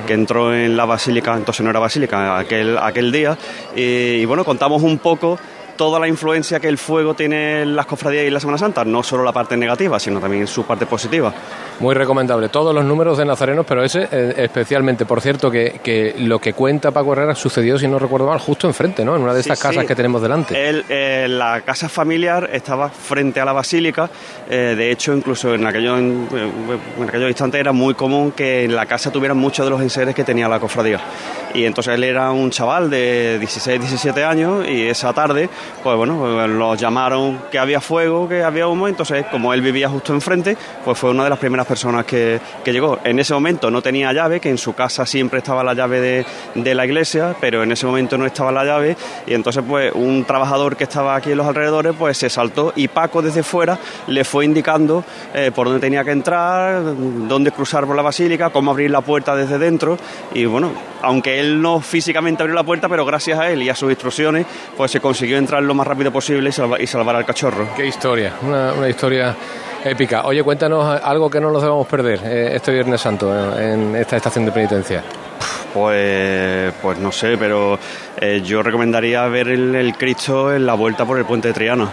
[0.08, 3.38] que entró en la basílica, entonces no era basílica aquel, aquel día
[3.76, 5.38] y bueno, contamos un poco
[5.76, 9.04] toda la influencia que el fuego tiene en las cofradías y la Semana Santa, no
[9.04, 11.34] solo la parte negativa, sino también su parte positiva.
[11.80, 12.50] Muy recomendable.
[12.50, 15.06] Todos los números de Nazarenos, pero ese eh, especialmente.
[15.06, 19.04] Por cierto, que, lo que cuenta Paco Herrera sucedió, si no recuerdo mal, justo enfrente,
[19.04, 19.16] ¿no?
[19.16, 20.54] En una de estas casas que tenemos delante.
[20.58, 24.10] Eh, la casa familiar estaba frente a la basílica.
[24.50, 26.28] Eh, de hecho, incluso en aquellos en,
[27.08, 30.24] aquellos instantes era muy común que en la casa tuvieran muchos de los enseres que
[30.24, 31.00] tenía la cofradía.
[31.54, 35.50] Y entonces él era un chaval de 16, 17 años y esa tarde,
[35.84, 38.88] pues bueno, los llamaron que había fuego, que había humo.
[38.88, 43.00] Entonces, como él vivía justo enfrente, pues fue una de las primeras personas que, llegó.
[43.04, 46.26] En ese momento no tenía llave, que en su casa siempre estaba la llave de,
[46.56, 50.26] de, la iglesia, pero en ese momento no estaba la llave y entonces pues un
[50.26, 54.24] trabajador que estaba aquí en los alrededores pues se saltó y Paco desde fuera le
[54.24, 56.82] fue indicando eh, por dónde tenía que entrar,
[57.28, 59.98] dónde cruzar por la basílica, cómo abrir la puerta desde dentro
[60.34, 60.72] y bueno,
[61.04, 64.46] aunque él no físicamente abrió la puerta, pero gracias a él y a sus instrucciones
[64.76, 67.70] pues se consiguió entrar lo más rápido posible y, salvar al cachorro.
[67.76, 69.36] Qué historia, una, una historia
[69.84, 70.24] épica.
[70.26, 74.18] Oye, cuéntanos algo que no nos debamos perder eh, este Viernes Santo eh, en esta
[74.18, 75.04] estación de penitencia.
[75.74, 77.80] Pues, pues no sé, pero
[78.20, 81.90] eh, yo recomendaría ver el, Cristo en la vuelta por el puente de Triana.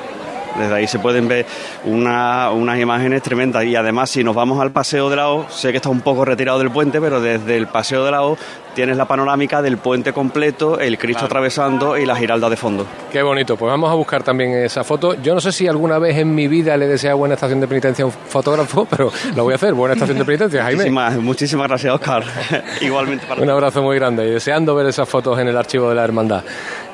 [0.59, 1.47] Desde ahí se pueden ver
[1.85, 3.65] unas imágenes tremendas.
[3.65, 6.25] Y además, si nos vamos al Paseo de la O, sé que está un poco
[6.25, 8.37] retirado del puente, pero desde el Paseo de la O
[8.75, 12.87] tienes la panorámica del puente completo, el Cristo atravesando y la giralda de fondo.
[13.13, 15.15] Qué bonito, pues vamos a buscar también esa foto.
[15.23, 18.03] Yo no sé si alguna vez en mi vida le desea buena estación de penitencia
[18.05, 20.77] a un fotógrafo, pero lo voy a hacer, buena estación de penitencia, Jaime.
[20.77, 22.25] Muchísimas, muchísimas gracias, Oscar.
[22.81, 25.95] Igualmente para Un abrazo muy grande y deseando ver esas fotos en el archivo de
[25.95, 26.43] la hermandad.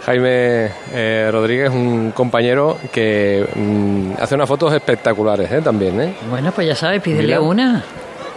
[0.07, 5.61] Jaime eh, Rodríguez, un compañero que mm, hace unas fotos espectaculares ¿eh?
[5.63, 6.01] también.
[6.01, 6.15] ¿eh?
[6.31, 7.85] Bueno, pues ya sabes, pídele una.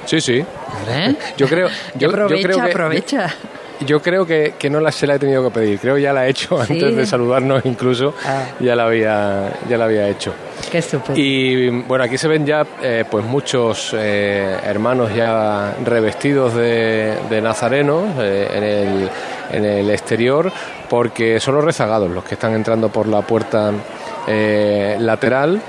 [0.10, 0.44] Sí, sí.
[0.90, 1.16] ¿Eh?
[1.38, 3.28] Yo creo, yo, aprovecha, creo que, aprovecha.
[3.86, 5.80] Yo, creo que, que, no la, se la he tenido que pedir.
[5.80, 8.16] Creo que ya la he hecho antes de saludarnos incluso.
[8.26, 8.46] Ah.
[8.60, 10.34] Ya, la había, ya la había hecho.
[10.72, 11.14] Qué estupendo.
[11.22, 17.42] Y bueno, aquí se ven ya eh, pues muchos eh, hermanos ya revestidos de, de
[17.42, 19.10] nazarenos en, el,
[19.52, 20.52] en el exterior
[20.90, 23.72] porque son los rezagados los que están entrando por la puerta
[25.00, 25.62] lateral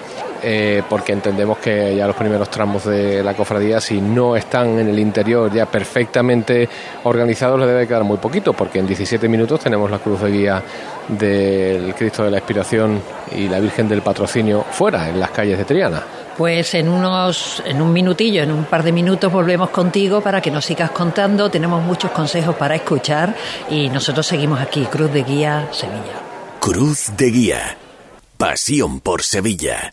[0.43, 4.89] eh, porque entendemos que ya los primeros tramos de la cofradía, si no están en
[4.89, 6.69] el interior ya perfectamente
[7.05, 10.63] organizados, le debe quedar muy poquito, porque en 17 minutos tenemos la cruz de guía
[11.09, 13.03] del Cristo de la Expiración
[13.37, 16.03] y la Virgen del Patrocinio fuera, en las calles de Triana.
[16.37, 20.51] Pues en unos, en un minutillo, en un par de minutos volvemos contigo para que
[20.51, 21.51] nos sigas contando.
[21.51, 23.35] Tenemos muchos consejos para escuchar
[23.69, 26.21] y nosotros seguimos aquí, Cruz de Guía, Sevilla.
[26.61, 27.79] Cruz de Guía,
[28.39, 29.93] pasión por Sevilla.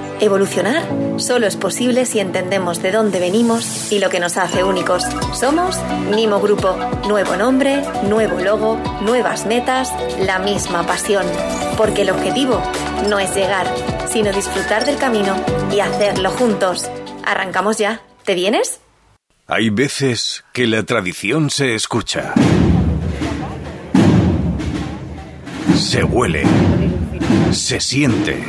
[0.21, 0.83] evolucionar
[1.17, 5.03] solo es posible si entendemos de dónde venimos y lo que nos hace únicos.
[5.33, 5.77] Somos
[6.15, 6.77] Mimo Grupo.
[7.07, 11.25] Nuevo nombre, nuevo logo, nuevas metas, la misma pasión.
[11.75, 12.61] Porque el objetivo
[13.09, 13.67] no es llegar,
[14.07, 15.35] sino disfrutar del camino
[15.73, 16.89] y hacerlo juntos.
[17.25, 18.01] Arrancamos ya.
[18.23, 18.79] ¿Te vienes?
[19.47, 22.33] Hay veces que la tradición se escucha.
[25.75, 26.43] Se huele.
[27.51, 28.45] Se siente.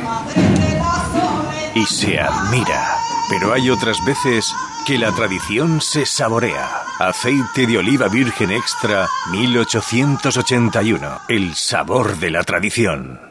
[1.75, 2.97] Y se admira.
[3.29, 4.53] Pero hay otras veces
[4.85, 6.69] que la tradición se saborea.
[6.99, 11.19] Aceite de oliva virgen extra 1881.
[11.29, 13.29] El sabor de la tradición.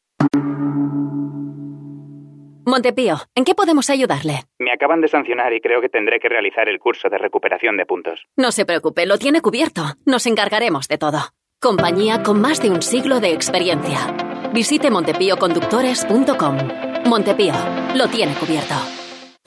[2.65, 4.45] Montepío, ¿en qué podemos ayudarle?
[4.59, 7.87] Me acaban de sancionar y creo que tendré que realizar el curso de recuperación de
[7.87, 8.21] puntos.
[8.37, 9.83] No se preocupe, lo tiene cubierto.
[10.07, 11.19] Nos encargaremos de todo.
[11.61, 14.15] Compañía con más de un siglo de experiencia.
[14.53, 16.92] Visite montepíoconductores.com.
[17.05, 17.55] Montepío,
[17.95, 18.75] lo tiene cubierto.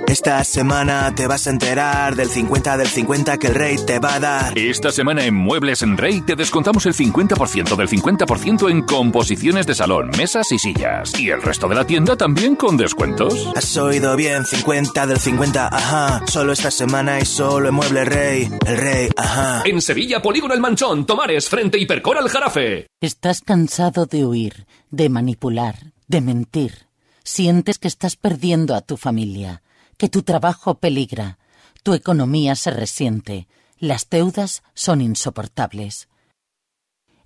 [0.08, 4.16] Esta semana te vas a enterar del 50 del 50 que el rey te va
[4.16, 4.58] a dar.
[4.58, 9.74] Esta semana en Muebles en Rey te descontamos el 50% del 50% en composiciones de
[9.74, 11.20] salón, mesas y sillas.
[11.20, 13.52] Y el resto de la tienda también con descuentos.
[13.56, 16.28] Has oído bien, 50 del 50, ajá.
[16.28, 18.50] Solo esta semana y solo en Muebles Rey.
[18.68, 19.64] El rey, ajá.
[19.66, 22.88] En Sevilla, Polígono El Manchón, Tomares, frente Hipercor al Jarafe.
[23.02, 26.85] ¿Estás cansado de huir, de manipular, de mentir?
[27.26, 29.62] ¿Sientes que estás perdiendo a tu familia?
[29.98, 31.38] que tu trabajo peligra,
[31.84, 33.48] tu economía se resiente,
[33.80, 36.10] las deudas son insoportables.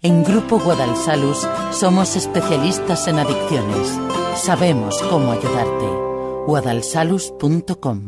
[0.01, 3.99] En Grupo Guadalsalus somos especialistas en adicciones.
[4.35, 5.85] Sabemos cómo ayudarte.
[6.47, 8.07] guadalsalus.com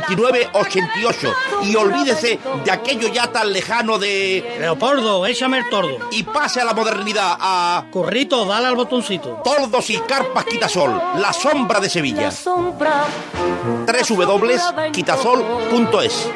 [0.01, 1.33] 88.
[1.63, 5.97] Y olvídese de aquello ya tan lejano de Leopoldo, échame el tordo.
[6.11, 7.85] Y pase a la modernidad a...
[7.91, 9.41] Corrito, dale al botoncito.
[9.43, 12.31] Tordos y carpas Quitasol, la sombra de Sevilla.
[14.09, 16.29] www.quitasol.es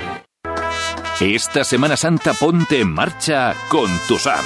[1.19, 4.45] Esta Semana Santa ponte en marcha con tu SAM.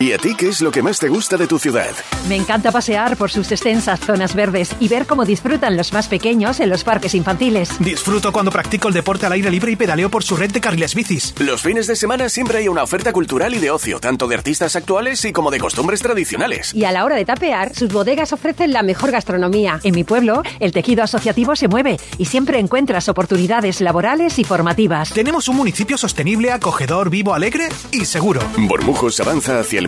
[0.00, 1.90] ¿Y a ti qué es lo que más te gusta de tu ciudad?
[2.28, 6.60] Me encanta pasear por sus extensas zonas verdes y ver cómo disfrutan los más pequeños
[6.60, 7.80] en los parques infantiles.
[7.80, 10.94] Disfruto cuando practico el deporte al aire libre y pedaleo por su red de carriles
[10.94, 11.34] bicis.
[11.40, 14.76] Los fines de semana siempre hay una oferta cultural y de ocio, tanto de artistas
[14.76, 16.72] actuales y como de costumbres tradicionales.
[16.74, 19.80] Y a la hora de tapear, sus bodegas ofrecen la mejor gastronomía.
[19.82, 25.12] En mi pueblo, el tejido asociativo se mueve y siempre encuentras oportunidades laborales y formativas.
[25.12, 28.40] Tenemos un municipio sostenible, acogedor, vivo, alegre y seguro.
[28.56, 29.87] Bormujos avanza hacia el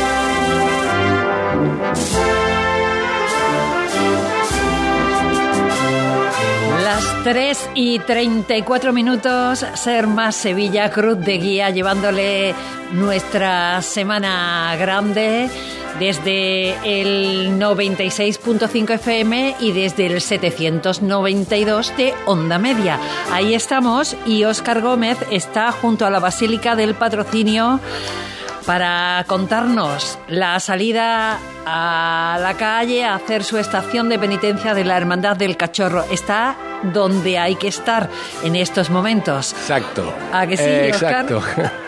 [6.83, 12.55] Las 3 y 34 minutos, ser más Sevilla Cruz de Guía, llevándole
[12.93, 15.49] nuestra semana grande
[15.99, 22.99] desde el 96.5 FM y desde el 792 de Onda Media.
[23.31, 27.79] Ahí estamos y Óscar Gómez está junto a la Basílica del Patrocinio
[28.65, 34.97] para contarnos la salida a la calle a hacer su estación de penitencia de la
[34.97, 36.03] Hermandad del Cachorro.
[36.11, 36.55] Está
[36.93, 38.09] donde hay que estar
[38.43, 39.53] en estos momentos.
[39.53, 40.11] Exacto.
[40.33, 41.39] ¿A que sí, exacto.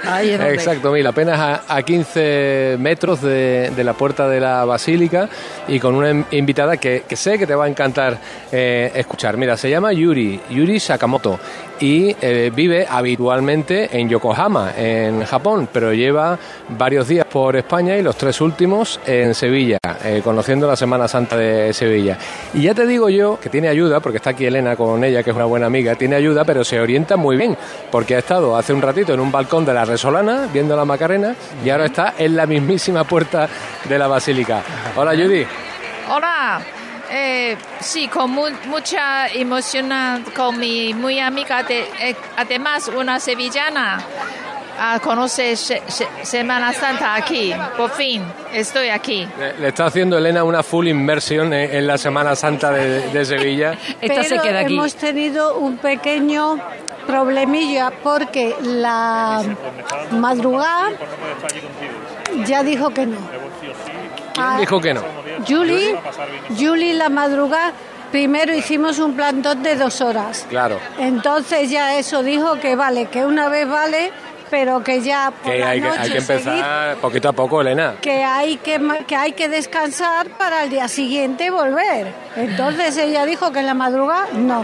[0.07, 4.39] Ahí es donde- Exacto, mira, apenas a, a 15 metros de, de la puerta de
[4.39, 5.28] la basílica
[5.67, 8.19] y con una in- invitada que, que sé que te va a encantar
[8.51, 9.36] eh, escuchar.
[9.36, 11.39] Mira, se llama Yuri, Yuri Sakamoto
[11.80, 16.38] y eh, vive habitualmente en Yokohama, en Japón, pero lleva
[16.69, 21.38] varios días por España y los tres últimos en Sevilla, eh, conociendo la Semana Santa
[21.38, 22.18] de Sevilla.
[22.53, 25.30] Y ya te digo yo que tiene ayuda, porque está aquí Elena con ella, que
[25.30, 27.57] es una buena amiga, tiene ayuda, pero se orienta muy bien,
[27.91, 31.36] porque ha estado hace un ratito en un balcón de la Resolana viendo la Macarena
[31.64, 33.47] y ahora está en la mismísima puerta
[33.88, 34.61] de la Basílica.
[34.95, 35.45] Hola Judy.
[36.09, 36.59] Hola,
[37.11, 39.89] eh, sí, con mu- mucha emoción
[40.36, 43.99] con mi muy amiga, eh, además una sevillana.
[44.80, 49.28] A conocer Se- Se- Semana Santa aquí, por fin estoy aquí.
[49.39, 53.26] Le, le está haciendo Elena una full inmersión en, en la Semana Santa de, de
[53.26, 53.78] Sevilla.
[54.01, 54.74] Esta se queda aquí.
[54.74, 56.59] hemos tenido un pequeño
[57.07, 59.43] problemilla porque la
[60.11, 60.91] madrugada
[62.45, 63.17] ya dijo que no.
[64.34, 65.01] ¿Quién dijo que no?
[65.47, 65.95] Julie,
[66.57, 67.71] Julie la madrugada,
[68.11, 70.45] primero hicimos un plantón de dos horas.
[70.49, 70.80] Claro.
[70.97, 74.11] Entonces ya eso dijo que vale, que una vez vale,
[74.53, 77.33] pero que ya por Que la hay, que noche hay que seguir, empezar poquito a
[77.33, 77.95] poco, Elena.
[77.99, 82.13] que hay que, ma- que hay que descansar para el día siguiente volver.
[82.35, 84.63] Entonces ella dijo que en la madrugada no.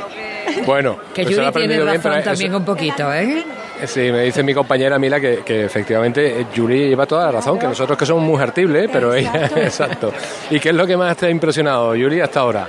[0.67, 3.43] Bueno, Que pues Judy tiene bien, razón eso- también un poquito, ¿eh?
[3.87, 7.65] Sí, me dice mi compañera Mila que, que efectivamente Julie lleva toda la razón, que
[7.65, 10.13] nosotros que somos muy hartibles, pero ella, exacto.
[10.51, 12.67] ¿Y qué es lo que más te ha impresionado, Julie, hasta ahora?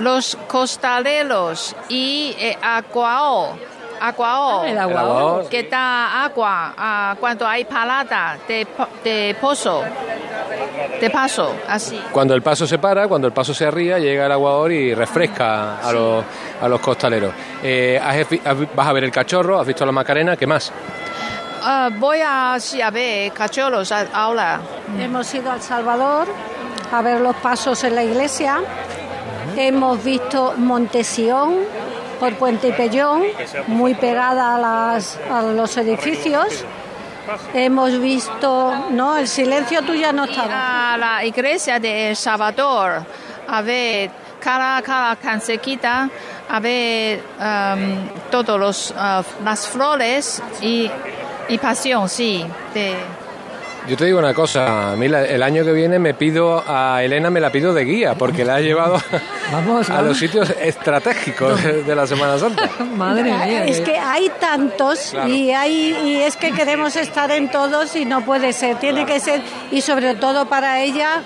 [0.00, 3.56] Los costaleros y eh, aguao.
[4.00, 4.64] Aguao.
[4.64, 4.78] el.
[4.78, 5.48] El.
[5.48, 8.66] Que da agua ah, cuando hay palada de,
[9.04, 9.82] de pozo.
[11.00, 12.00] De paso, así.
[12.12, 15.78] Cuando el paso se para, cuando el paso se arría, llega el aguador y refresca
[15.78, 16.24] a los,
[16.60, 17.32] a los costaleros.
[17.62, 18.00] Eh,
[18.74, 20.72] vas a ver el cachorro, has visto la Macarena, ¿qué más?
[21.62, 24.60] Ah, voy a, sí, a ver cachorros a- ahora.
[24.98, 26.26] Hemos ido al Salvador
[26.92, 28.60] a ver los pasos en la iglesia.
[29.56, 31.56] Hemos visto Montesión
[32.20, 33.24] por Puente y Pellón,
[33.66, 36.64] muy pegada a, las, a los edificios.
[37.54, 40.94] Hemos visto, no, el silencio tuya no estaba.
[40.94, 43.04] A la iglesia de El Salvador,
[43.48, 46.10] a ver cada, cada cansequita,
[46.48, 50.90] a ver um, todos los ah, las flores y,
[51.48, 52.44] y pasión, sí,
[52.74, 52.96] de
[53.88, 57.40] Yo te digo una cosa, Mila, el año que viene me pido a Elena, me
[57.40, 58.96] la pido de guía, porque la he llevado
[59.88, 62.68] a los sitios estratégicos de, de la Semana Santa.
[62.96, 63.64] Madre mía.
[63.64, 65.28] Es que hay tantos Claro.
[65.28, 69.18] y hay y es que queremos estar en todos y no puede ser, tiene que
[69.18, 71.22] ser y sobre todo para ella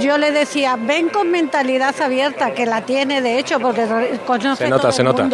[0.00, 3.86] yo le decía, ven con mentalidad abierta, que la tiene de hecho porque
[4.26, 5.28] conoce Se nota, todo se el nota.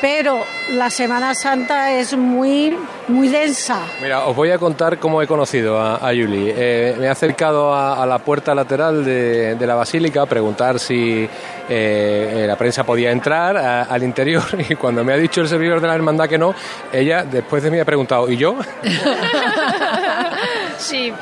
[0.00, 2.76] Pero la Semana Santa es muy
[3.08, 3.80] muy densa.
[4.02, 6.54] Mira, os voy a contar cómo he conocido a, a Julie.
[6.56, 10.78] Eh, me he acercado a, a la puerta lateral de, de la basílica a preguntar
[10.78, 11.28] si eh,
[11.68, 15.80] eh, la prensa podía entrar a- al interior y cuando me ha dicho el servidor
[15.80, 16.54] de la hermandad que no,
[16.92, 18.56] ella después de mí ha preguntado, ¿y yo?
[20.78, 21.12] sí,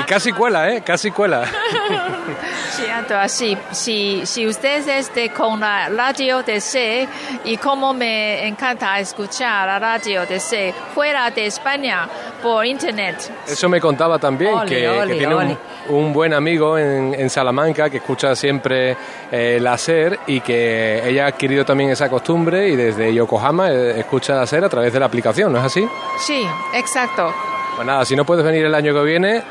[0.00, 0.82] Y casi cuela, ¿eh?
[0.82, 1.44] Casi cuela.
[3.28, 7.08] sí, si, si usted esté con la radio de C
[7.44, 12.08] y como me encanta escuchar la radio de C fuera de España
[12.42, 13.30] por internet.
[13.46, 15.56] Eso me contaba también, Ole, que, tiene
[15.88, 18.96] un buen amigo en, en Salamanca que escucha siempre
[19.30, 24.00] eh, la SER y que ella ha adquirido también esa costumbre y desde Yokohama eh,
[24.00, 25.86] escucha la SER a través de la aplicación, ¿no es así?
[26.18, 27.32] Sí, exacto.
[27.76, 29.42] Pues nada, si no puedes venir el año que viene,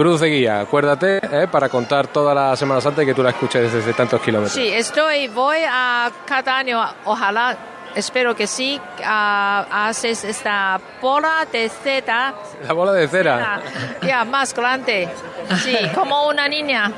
[0.00, 1.46] cruz de guía, acuérdate, ¿eh?
[1.46, 4.54] para contar toda la Semana Santa y que tú la escuches desde tantos kilómetros.
[4.54, 7.54] Sí, estoy, voy a cada año, ojalá,
[7.94, 12.34] espero que sí, a, haces esta bola de seda,
[12.66, 13.60] La bola de cera.
[14.00, 15.06] ya más grande,
[15.62, 16.90] sí, como una niña.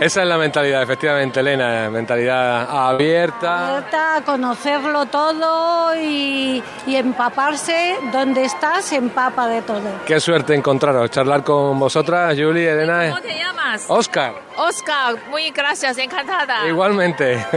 [0.00, 3.78] Esa es la mentalidad, efectivamente, Elena, mentalidad abierta.
[3.78, 9.82] Abierta a conocerlo todo y, y empaparse donde estás, se empapa de todo.
[10.06, 13.08] Qué suerte encontraros, charlar con vosotras, Julie, Elena.
[13.08, 13.84] ¿Cómo te llamas?
[13.88, 14.34] Oscar.
[14.56, 16.68] Oscar, muy gracias, encantada.
[16.68, 17.44] Igualmente.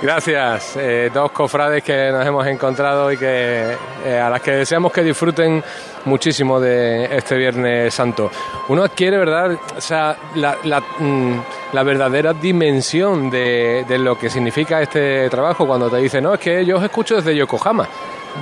[0.00, 4.92] Gracias, eh, dos cofrades que nos hemos encontrado y que eh, a las que deseamos
[4.92, 5.62] que disfruten
[6.08, 8.30] muchísimo de este Viernes Santo.
[8.68, 9.56] Uno adquiere, ¿verdad?
[9.76, 11.40] O sea, la, la, mm,
[11.72, 16.40] la verdadera dimensión de, de lo que significa este trabajo cuando te dicen, no, es
[16.40, 17.86] que yo os escucho desde Yokohama.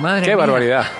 [0.01, 0.37] Madre ¡Qué mía.
[0.37, 0.85] barbaridad!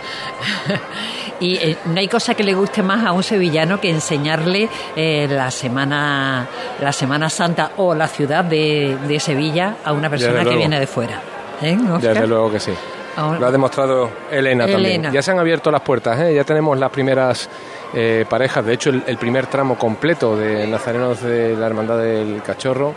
[1.40, 5.28] Y eh, no hay cosa que le guste más a un sevillano que enseñarle eh,
[5.30, 6.48] la semana
[6.82, 10.88] la Semana Santa o la ciudad de, de Sevilla a una persona que viene de
[10.88, 11.22] fuera.
[11.62, 11.78] ¿Eh?
[12.02, 12.72] Desde luego que sí.
[13.18, 14.74] Ahora- Lo ha demostrado Elena, Elena.
[14.74, 15.12] también.
[15.12, 16.34] Ya se han abierto las puertas, ¿eh?
[16.34, 17.50] ya tenemos las primeras
[17.94, 18.66] eh, parejas.
[18.66, 22.94] De hecho, el, el primer tramo completo de Nazarenos de la Hermandad del Cachorro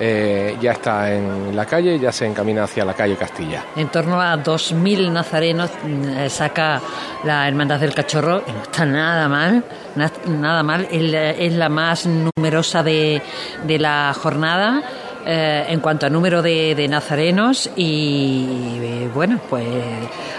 [0.00, 3.62] eh, ya está en la calle, ya se encamina hacia la calle Castilla.
[3.76, 6.80] En torno a 2.000 nazarenos eh, saca
[7.24, 9.62] la Hermandad del Cachorro no está nada mal,
[9.94, 10.88] na- nada mal.
[10.90, 13.20] Es la, es la más numerosa de,
[13.64, 14.82] de la jornada
[15.24, 19.66] eh, en cuanto a número de, de nazarenos y bueno, pues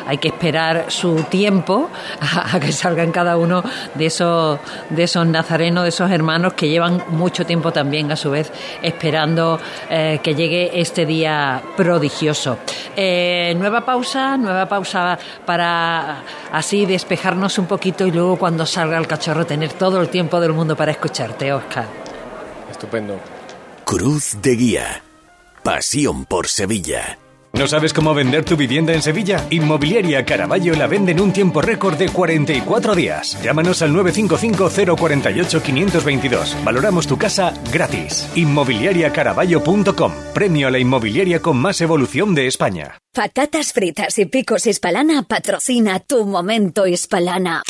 [0.07, 3.63] hay que esperar su tiempo a, a que salgan cada uno
[3.93, 4.59] de esos,
[4.89, 9.59] de esos nazarenos, de esos hermanos que llevan mucho tiempo también a su vez esperando
[9.89, 12.57] eh, que llegue este día prodigioso.
[12.95, 19.07] Eh, nueva pausa, nueva pausa para así despejarnos un poquito y luego cuando salga el
[19.07, 21.85] cachorro tener todo el tiempo del mundo para escucharte, Oscar.
[22.69, 23.32] Estupendo.
[23.85, 25.03] Cruz de Guía.
[25.61, 27.19] Pasión por Sevilla.
[27.55, 29.45] ¿No sabes cómo vender tu vivienda en Sevilla?
[29.51, 33.39] Inmobiliaria Caraballo la vende en un tiempo récord de 44 días.
[33.43, 36.63] Llámanos al 955-048-522.
[36.63, 38.27] Valoramos tu casa gratis.
[38.33, 40.13] Inmobiliariacaraballo.com.
[40.33, 42.97] Premio a la inmobiliaria con más evolución de España.
[43.13, 47.61] Patatas fritas y picos hispalana patrocina tu momento hispalana.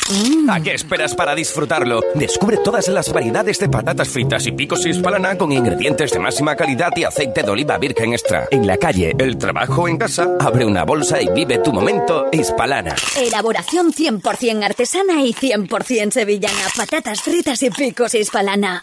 [0.48, 2.00] ¿A qué esperas para disfrutarlo?
[2.14, 6.92] Descubre todas las variedades de patatas fritas y picos hispalana con ingredientes de máxima calidad
[6.96, 8.48] y aceite de oliva virgen extra.
[8.50, 12.94] En la calle, el trabajo en casa, abre una bolsa y vive tu momento hispalana.
[13.16, 16.68] Elaboración 100% artesana y 100% sevillana.
[16.76, 18.82] Patatas fritas y picos hispalana.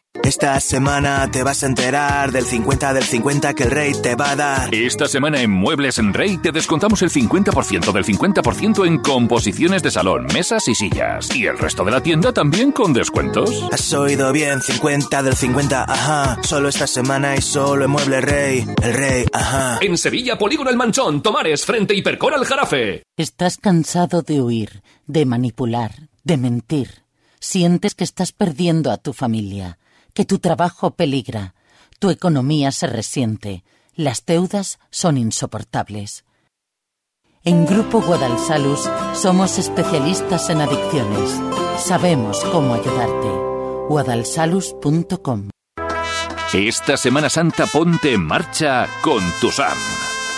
[0.23, 4.31] Esta semana te vas a enterar del 50 del 50 que el rey te va
[4.31, 4.75] a dar.
[4.75, 9.89] Esta semana en Muebles en Rey te descontamos el 50% del 50% en composiciones de
[9.89, 11.33] salón, mesas y sillas.
[11.35, 13.67] Y el resto de la tienda también con descuentos.
[13.71, 16.43] Has oído bien, 50 del 50, ajá.
[16.43, 18.65] Solo esta semana y solo en Mueble Rey.
[18.83, 19.79] El rey, ajá.
[19.81, 23.03] En Sevilla, Polígono El Manchón, Tomares, frente Hipercor al Jarafe.
[23.17, 27.05] ¿Estás cansado de huir, de manipular, de mentir?
[27.39, 29.77] ¿Sientes que estás perdiendo a tu familia?
[30.13, 31.55] Que tu trabajo peligra,
[31.99, 33.63] tu economía se resiente,
[33.95, 36.25] las deudas son insoportables.
[37.43, 41.41] En Grupo Guadalsalus somos especialistas en adicciones.
[41.79, 43.27] Sabemos cómo ayudarte.
[43.89, 45.49] guadalsalus.com
[46.53, 50.10] Esta Semana Santa ponte en marcha con tu SAM.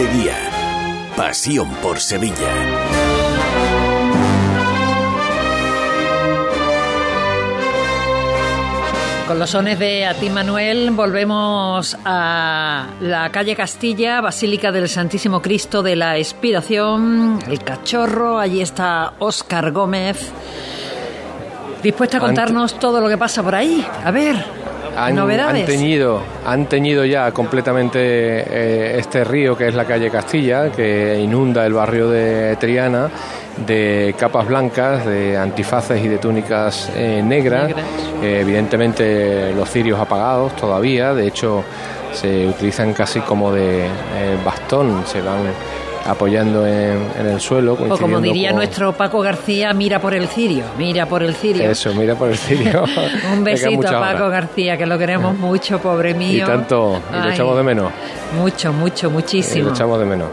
[0.00, 0.36] Cruz de Guía.
[1.16, 2.34] Pasión por Sevilla.
[9.26, 15.42] Con los sones de A ti Manuel volvemos a la calle Castilla, Basílica del Santísimo
[15.42, 20.32] Cristo de la Expiración, el cachorro, allí está Óscar Gómez,
[21.82, 23.86] dispuesta a contarnos todo lo que pasa por ahí.
[24.04, 24.44] A ver,
[24.96, 25.18] han.
[25.18, 31.18] Han teñido, han teñido ya completamente eh, este río que es la calle Castilla, que
[31.18, 33.10] inunda el barrio de Triana,
[33.66, 37.68] de capas blancas, de antifaces y de túnicas eh, negras.
[37.68, 37.86] Negras.
[38.22, 41.64] Eh, evidentemente los cirios apagados todavía, de hecho
[42.12, 43.86] se utilizan casi como de
[44.44, 45.42] bastón, se van
[46.06, 47.74] apoyando en, en el suelo.
[47.74, 51.70] O como diría con- nuestro Paco García, mira por el cirio, mira por el cirio.
[51.70, 52.84] Eso, mira por el cirio.
[53.32, 54.30] Un besito a Paco horas.
[54.44, 56.46] García, que lo queremos mucho, pobre Y mío.
[56.46, 57.92] tanto, y lo echamos de menos.
[58.36, 59.68] Mucho, mucho, Y muchísimo.
[59.68, 60.28] lo echamos de menos.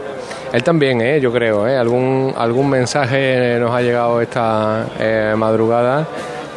[0.52, 1.20] Él también, ¿eh?
[1.20, 1.68] yo creo.
[1.68, 1.76] ¿eh?
[1.76, 6.06] Algún, algún mensaje nos ha llegado esta eh, madrugada.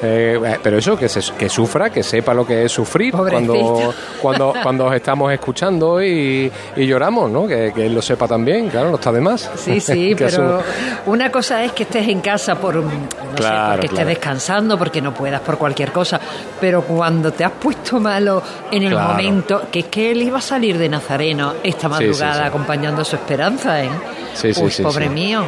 [0.03, 3.53] Eh, eh, pero eso, que, se- que sufra, que sepa lo que es sufrir cuando,
[3.53, 3.93] Pobrecito.
[4.21, 7.45] cuando, cuando os estamos escuchando y, y lloramos, ¿no?
[7.47, 9.49] Que, que él lo sepa también, claro, no está de más.
[9.57, 10.61] Sí, sí, pero
[11.05, 12.97] una cosa es que estés en casa por, no sé,
[13.35, 16.19] Claro, porque estés descansando, porque no puedas por cualquier cosa,
[16.59, 18.41] pero cuando te has puesto malo
[18.71, 19.09] en el Claro.
[19.09, 22.47] momento, que es que él iba a salir de Nazareno esta Sí, sí, madrugada sí.
[22.47, 23.89] acompañando su esperanza, ¿eh?
[24.33, 25.43] Sí, sí, Uy, pobre mío,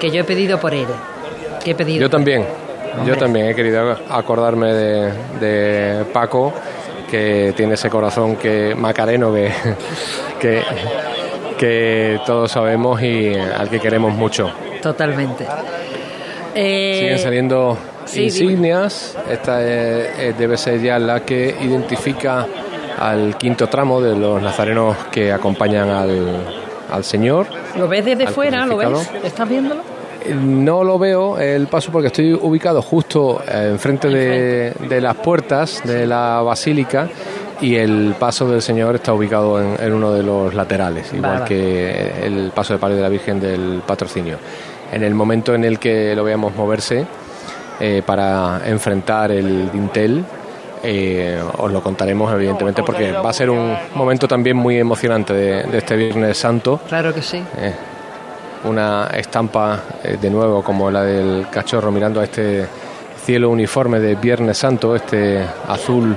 [0.00, 0.86] que yo he pedido por él,
[1.62, 2.00] que he pedido.
[2.00, 2.44] Yo también.
[3.06, 6.52] Yo también he querido acordarme de, de Paco,
[7.10, 9.50] que tiene ese corazón que macareno que,
[10.40, 10.62] que,
[11.58, 14.50] que todos sabemos y al que queremos mucho.
[14.82, 15.46] Totalmente.
[16.54, 19.16] Eh, Siguen saliendo sí, insignias.
[19.28, 22.46] Esta eh, eh, debe ser ya la que identifica
[22.98, 26.44] al quinto tramo de los nazarenos que acompañan al,
[26.90, 27.46] al Señor.
[27.76, 28.66] ¿Lo ves desde fuera?
[28.66, 29.10] ¿Lo ves?
[29.22, 29.97] ¿Estás viéndolo?
[30.34, 36.06] No lo veo el paso porque estoy ubicado justo enfrente de, de las puertas de
[36.06, 37.08] la basílica
[37.60, 41.44] y el paso del Señor está ubicado en, en uno de los laterales, igual Vale.
[41.46, 44.38] que el paso de palio de la Virgen del Patrocinio.
[44.92, 47.04] En el momento en el que lo veamos moverse
[47.80, 50.24] eh, para enfrentar el dintel,
[50.82, 55.62] eh, os lo contaremos evidentemente porque va a ser un momento también muy emocionante de,
[55.64, 56.80] de este Viernes Santo.
[56.88, 57.42] Claro que sí.
[57.58, 57.74] Eh,
[58.64, 62.66] una estampa eh, de nuevo como la del cachorro mirando a este
[63.24, 66.16] cielo uniforme de Viernes Santo, este azul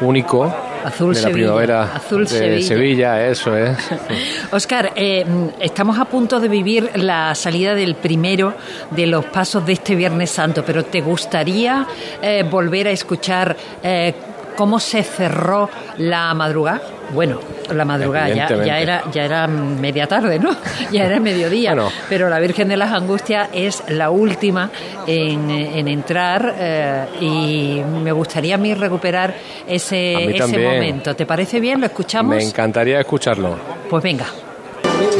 [0.00, 0.52] único
[0.84, 3.26] Azul de la Sevilla, primavera azul de Sevilla.
[3.26, 3.78] eso es.
[4.52, 5.24] Oscar, eh,
[5.58, 8.52] estamos a punto de vivir la salida del primero
[8.90, 11.86] de los pasos de este Viernes Santo, pero ¿te gustaría
[12.20, 14.12] eh, volver a escuchar eh,
[14.56, 16.80] cómo se cerró la madrugada?
[17.12, 17.38] Bueno,
[17.72, 18.46] la madrugada ya,
[18.78, 20.56] era ya era media tarde, ¿no?
[20.90, 21.74] Ya era mediodía.
[21.74, 21.90] Bueno.
[22.08, 24.70] Pero la Virgen de las Angustias es la última
[25.06, 29.34] en, en entrar eh, y me gustaría a mí recuperar
[29.66, 31.14] ese, A mí ese momento.
[31.14, 31.80] ¿Te parece bien?
[31.80, 32.36] ¿Lo escuchamos?
[32.36, 33.56] Me encantaría escucharlo.
[33.88, 34.26] Pues venga.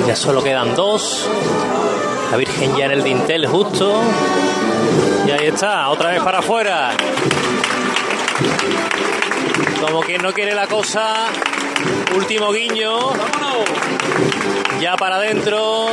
[0.07, 1.29] Ya solo quedan dos.
[2.31, 4.01] La Virgen ya en el dintel justo.
[5.27, 6.91] Y ahí está, otra vez para afuera.
[9.87, 11.27] Como quien no quiere la cosa.
[12.17, 13.13] Último guiño.
[14.81, 15.89] Ya para adentro.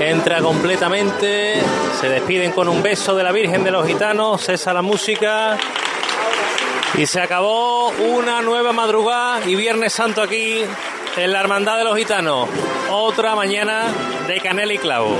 [0.00, 1.62] entra completamente,
[2.00, 5.56] se despiden con un beso de la Virgen de los Gitanos, cesa la música
[6.94, 10.62] y se acabó una nueva madrugada y Viernes Santo aquí
[11.16, 12.48] en la Hermandad de los Gitanos.
[12.90, 13.84] Otra mañana
[14.26, 15.16] de canela y clavo.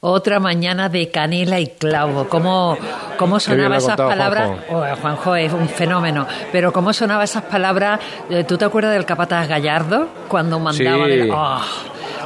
[0.00, 2.28] Otra mañana de canela y clavo.
[2.28, 2.76] ¿Cómo,
[3.18, 4.50] cómo sonaban esas palabras?
[4.70, 5.36] Oh, Juanjo.
[5.36, 6.26] es un fenómeno.
[6.52, 8.00] Pero ¿cómo sonaban esas palabras?
[8.28, 10.08] Eh, ¿Tú te acuerdas del capataz Gallardo?
[10.28, 11.06] Cuando mandaba...
[11.06, 11.30] Sí.
[11.32, 11.60] Oh,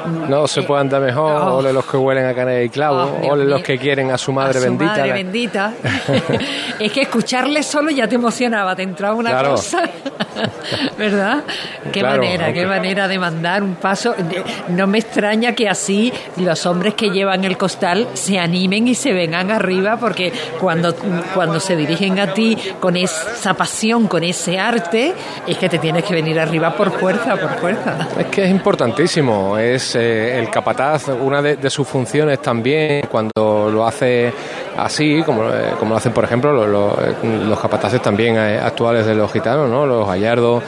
[0.07, 1.57] no se puede andar mejor, oh.
[1.57, 4.33] ole los que huelen a canela y clavo, oh, ole los que quieren a su
[4.33, 4.91] madre a su bendita.
[4.93, 5.73] Madre bendita.
[6.79, 9.51] es que escucharle solo ya te emocionaba, te entraba una claro.
[9.53, 9.83] cosa,
[10.99, 11.45] ¿verdad?
[11.93, 14.15] Qué Claro, manera, aunque- qué manera de mandar un paso.
[14.69, 19.13] No me extraña que así los hombres que llevan el costal se animen y se
[19.13, 20.95] vengan arriba, porque cuando,
[21.35, 25.15] cuando se dirigen a ti con esa pasión, con ese arte,
[25.47, 28.09] es que te tienes que venir arriba por fuerza, por fuerza.
[28.19, 33.70] Es que es importantísimo, es eh, el capataz, una de, de sus funciones también, cuando
[33.72, 34.32] lo hace
[34.76, 39.14] así, como, eh, como lo hacen, por ejemplo, los, los, capataces también eh, actuales de
[39.14, 39.86] los gitanos, ¿no?
[39.86, 40.62] los Gallardo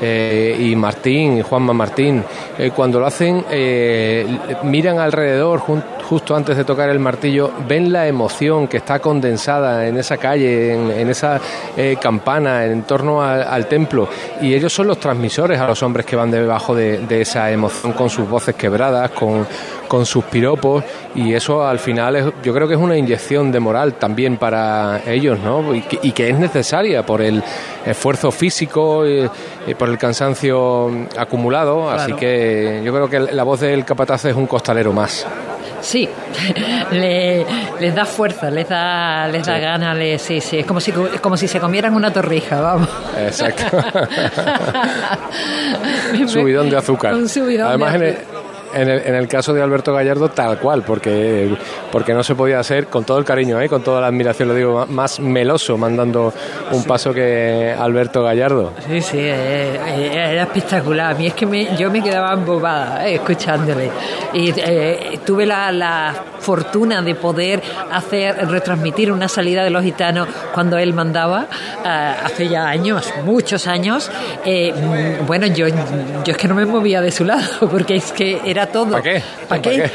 [0.00, 2.22] eh, y Martín, Juanma Martín,
[2.58, 4.26] eh, cuando lo hacen, eh,
[4.64, 9.96] miran alrededor justo antes de tocar el martillo, ven la emoción que está condensada en
[9.96, 11.40] esa calle, en, en esa
[11.76, 14.08] eh, campana, en torno al, templo,
[14.40, 18.10] y ellos son los transmisores a los hombres que van debajo de, esa emoción con
[18.10, 19.46] sus voces quebradas, con,
[19.88, 20.84] con sus piropos,
[21.14, 25.00] y eso al final es, yo creo que es una inyección de moral también para
[25.06, 25.74] ellos, ¿no?
[25.74, 27.42] Y y que es necesaria por el
[27.86, 29.28] esfuerzo físico y,
[29.66, 34.34] y por el cansancio acumulado, así que yo creo que la voz del capataz es
[34.34, 35.26] un costalero más.
[35.80, 36.08] Sí,
[36.92, 37.44] le-
[37.78, 39.60] les da fuerza, les da, les da Sí.
[39.60, 42.88] ganas, les- sí, sí, es como si, es como si se comieran una torrija, vamos.
[43.18, 43.76] Exacto.
[46.26, 47.14] subidón de azúcar.
[47.14, 48.16] Un subidón Además, de el,
[48.74, 51.56] en, el, en el caso de Alberto Gallardo, tal cual, porque,
[51.92, 53.68] porque no se podía hacer, con todo el cariño, ¿eh?
[53.68, 56.32] con toda la admiración, lo digo, más meloso mandando
[56.72, 58.72] un paso que Alberto Gallardo.
[58.88, 61.12] Sí, sí, eh, eh, era espectacular.
[61.12, 63.90] A mí es que me- yo me quedaba embobada eh, escuchándole.
[64.32, 70.28] Y eh, tuve la, la fortuna de poder hacer, retransmitir una salida de los gitanos
[70.52, 71.46] cuando él mandaba,
[71.84, 74.10] ah, hace ya años, muchos años.
[74.44, 75.74] Eh, mm, bueno, yo, yo
[76.26, 78.90] es que no me movía de su lado, porque es que era todo.
[78.90, 79.22] ¿Para qué?
[79.48, 79.90] ¿Para qué?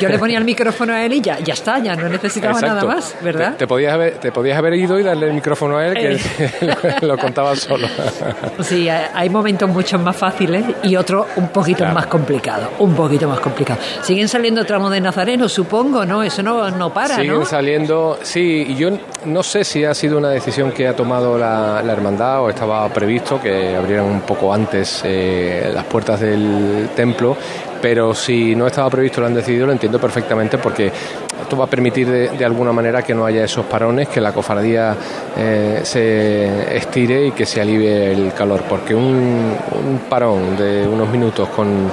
[0.00, 2.74] Yo le ponía el micrófono a él y ya, ya está, ya no necesitaba Exacto.
[2.74, 3.52] nada más, ¿verdad?
[3.52, 6.12] Te, te podías haber, te podías haber ido y darle el micrófono a él, que
[6.60, 7.86] él lo contaba solo.
[8.60, 13.40] Sí, hay momentos mucho más fáciles y otros un poquito más complicados, un poquito más
[13.40, 13.84] complicados.
[14.02, 16.22] Siguen saliendo tramos de Nazareno, supongo, ¿no?
[16.22, 17.44] Eso no, no para, Siguen ¿no?
[17.44, 18.90] saliendo, sí, y yo
[19.24, 22.88] no sé si ha sido una decisión que ha tomado la, la hermandad o estaba
[22.88, 27.36] previsto que abrieran un poco antes eh, las puertas del templo,
[27.84, 30.86] pero si no estaba previsto lo han decidido, lo entiendo perfectamente porque
[31.42, 34.32] esto va a permitir de, de alguna manera que no haya esos parones, que la
[34.32, 34.96] cofradía
[35.36, 41.10] eh, se estire y que se alivie el calor, porque un, un parón de unos
[41.10, 41.92] minutos con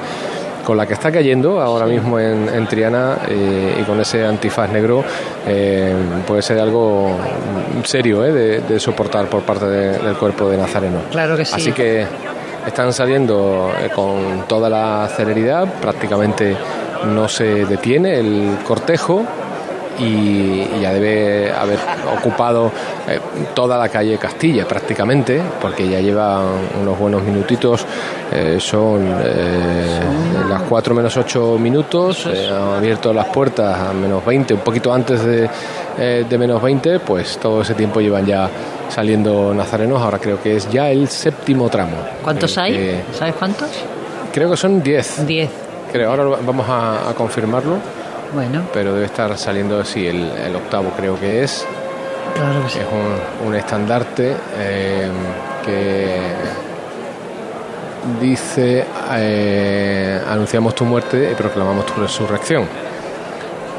[0.63, 4.69] con la que está cayendo ahora mismo en, en Triana eh, y con ese antifaz
[4.71, 5.03] negro
[5.47, 5.91] eh,
[6.25, 7.17] puede ser algo
[7.83, 10.99] serio eh, de, de soportar por parte de- del cuerpo de Nazareno.
[11.09, 11.53] Claro que sí.
[11.55, 12.05] Así que
[12.65, 16.55] están saliendo eh, con toda la celeridad, prácticamente
[17.05, 19.25] no se detiene el cortejo
[19.99, 21.79] y, ya debe haber
[22.17, 22.71] ocupado
[23.07, 23.19] eh,
[23.53, 26.41] toda la calle Castilla prácticamente, porque ya lleva
[26.81, 27.85] unos buenos minutitos,
[28.31, 29.99] eh, son eh,
[30.49, 34.93] las 4 menos 8 minutos, eh, han abierto las puertas a menos 20, un poquito
[34.93, 35.49] antes de,
[36.27, 38.49] de menos 20, pues todo ese tiempo llevan ya
[38.93, 41.97] saliendo nazarenos, ahora creo que es ya el séptimo tramo.
[42.23, 42.73] ¿Cuántos Eh, hay?
[42.73, 43.69] que- ¿Sabes cuántos?
[44.33, 45.25] creo que son 10.
[45.25, 45.49] 10.
[45.91, 47.75] Creo, ahora vamos a, a confirmarlo,
[48.33, 51.65] Bueno, pero debe estar saliendo, sí, el, el octavo creo que es.
[52.35, 52.79] claro que sí.
[52.79, 52.85] Es
[53.41, 55.09] un, un estandarte eh,
[55.65, 56.17] que
[58.19, 58.85] dice
[59.15, 62.63] eh, anunciamos tu muerte y proclamamos tu resurrección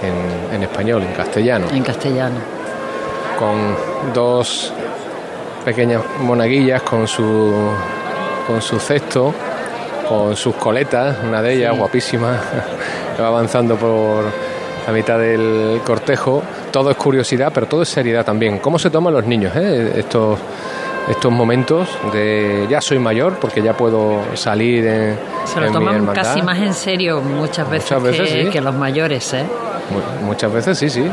[0.03, 2.37] en, en español, en castellano, En castellano.
[3.39, 4.73] con dos
[5.65, 7.53] pequeñas monaguillas con su
[8.47, 9.33] con su cesto,
[10.09, 11.79] con sus coletas, una de ellas Sí.
[11.79, 12.41] guapísima,
[13.17, 14.25] que va avanzando por
[14.87, 16.43] la mitad del cortejo.
[16.73, 18.59] Todo es curiosidad, pero todo es seriedad también.
[18.59, 19.93] ¿Cómo se toman los niños eh?
[19.97, 20.39] estos
[21.09, 26.07] estos momentos de ya soy mayor porque ya puedo salir en, Se lo en toman
[26.07, 28.51] casi más en serio muchas veces, Muchas veces, que, sí.
[28.51, 29.45] que los mayores, ¿eh?
[30.21, 31.05] Mu- Muchas veces sí, sí.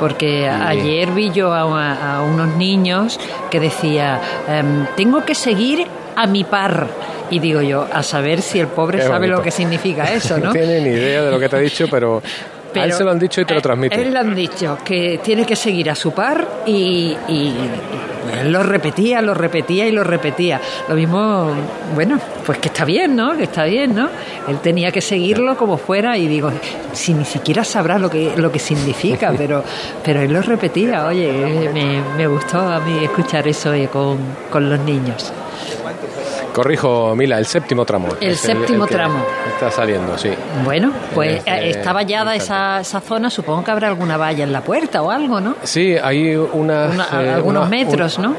[0.00, 3.20] Porque ayer vi yo a, a unos niños
[3.50, 5.86] que decía, em, tengo que seguir
[6.16, 6.88] a mi par.
[7.30, 10.46] Y digo yo, a saber si el pobre Qué sabe lo que significa eso, ¿no?
[10.46, 12.22] No tiene ni idea de lo que te ha dicho, pero
[12.74, 14.00] a él se lo han dicho y te lo transmite.
[14.00, 17.54] Él le han dicho que tiene que seguir a su par y, y
[18.40, 20.60] él lo repetía, lo repetía y lo repetía.
[20.88, 21.50] Lo mismo,
[21.94, 23.36] bueno, pues que está bien, ¿no?
[23.36, 24.08] Que está bien, ¿no?
[24.48, 26.50] Él tenía que seguirlo como fuera y digo,
[26.92, 29.64] si ni siquiera sabrá lo que, lo que significa, pero,
[30.04, 31.06] pero él lo repetía.
[31.06, 34.18] Oye, me, me gustó a mí escuchar eso eh, con,
[34.50, 35.32] con los niños.
[36.52, 38.08] Corrijo, Mila, el séptimo tramo.
[38.20, 39.24] El séptimo tramo.
[39.54, 40.30] Está saliendo, sí.
[40.64, 44.60] Bueno, pues Este, está vallada esa, esa zona, supongo que habrá alguna valla en la
[44.62, 45.54] puerta o algo, ¿no?
[45.62, 48.36] Sí, hay unas, Una- eh, algunos metros, un- ¿no?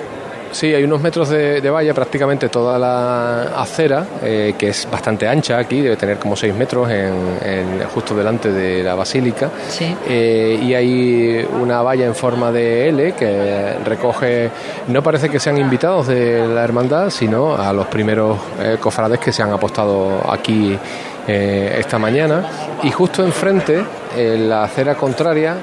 [0.51, 5.27] Sí, hay unos metros de, de valla, prácticamente toda la acera, eh, que es bastante
[5.27, 9.49] ancha aquí, debe tener como 6 metros en, en- justo delante de la basílica.
[9.69, 9.95] Sí.
[10.07, 14.49] Eh, y hay una valla en forma de L que recoge,
[14.87, 19.31] no parece que sean invitados de la hermandad, sino a los primeros eh, cofrades que
[19.31, 20.77] se han apostado aquí
[21.27, 22.43] esta mañana.
[22.83, 23.81] Y justo enfrente,
[24.17, 25.55] en la acera contraria,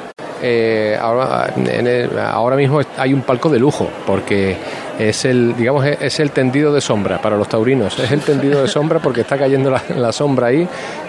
[0.43, 4.57] eh, ahora, en el- ahora mismo hay un palco de lujo, porque
[4.99, 7.99] es el, digamos, es- el tendido de sombra para los taurinos.
[7.99, 10.67] Es el tendido de sombra porque está cayendo la, la sombra ahí.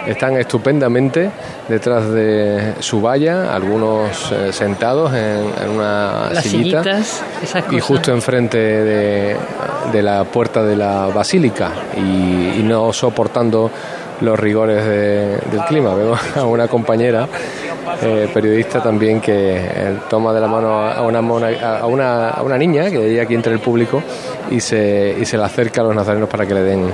[0.08, 1.30] Están estupendamente
[1.68, 6.84] detrás de su valla, algunos eh, sentados en, en una Las sillita.
[6.84, 9.36] sillitas, esas Y justo enfrente de,
[9.92, 13.70] de la puerta de la basílica y, y no soportando
[14.22, 15.94] los rigores de- del clima.
[15.96, 17.28] Veo a una compañera
[18.02, 22.58] eh, periodista también que eh, toma de la mano a una, a una, a una
[22.58, 24.02] niña que hay aquí entre el público
[24.52, 26.90] y se, y se le acerca a los nazarenos para que le den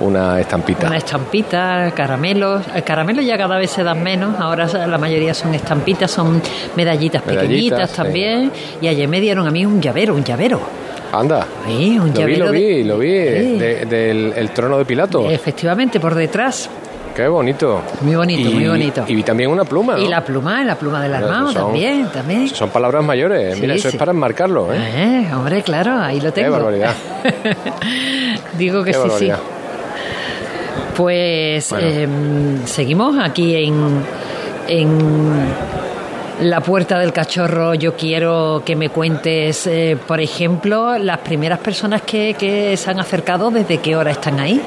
[0.00, 0.86] una estampita.
[0.86, 2.62] Una estampita, caramelos.
[2.72, 4.38] El caramelo ya cada vez se dan menos.
[4.38, 6.40] Ahora la mayoría son estampitas, son
[6.76, 7.96] medallitas, Medallitas, pequeñitas sí.
[7.96, 8.52] también.
[8.80, 10.60] Y ayer me dieron a mí un llavero, un llavero.
[11.12, 11.46] Anda.
[11.66, 13.58] Sí, un Lo vi, lo vi, lo vi, Sí.
[13.58, 15.28] de- del el trono de Pilato.
[15.30, 16.68] Efectivamente, por detrás.
[17.16, 17.80] Qué bonito.
[18.02, 19.04] Muy bonito, Y- muy bonito.
[19.08, 19.94] Y vi también una pluma.
[19.96, 19.98] ¿no?
[20.02, 22.46] Y la pluma, la pluma del armado también, también.
[22.48, 23.56] Son palabras mayores.
[23.56, 23.96] Sí, Mira, eso sí.
[23.96, 24.76] es para enmarcarlo, ¿eh?
[24.78, 26.52] Eh, hombre, claro, ahí lo Qué tengo.
[26.52, 26.92] barbaridad.
[28.56, 29.08] Digo que Qué sí, sí.
[29.08, 29.38] barbaridad.
[30.96, 31.86] Pues Bueno.
[31.88, 33.74] em, seguimos aquí en,
[34.68, 34.98] en
[36.40, 37.74] la puerta del cachorro.
[37.74, 43.00] Yo quiero que me cuentes, eh, por ejemplo, las primeras personas que, que se han
[43.00, 44.60] acercado, ¿desde qué hora están ahí?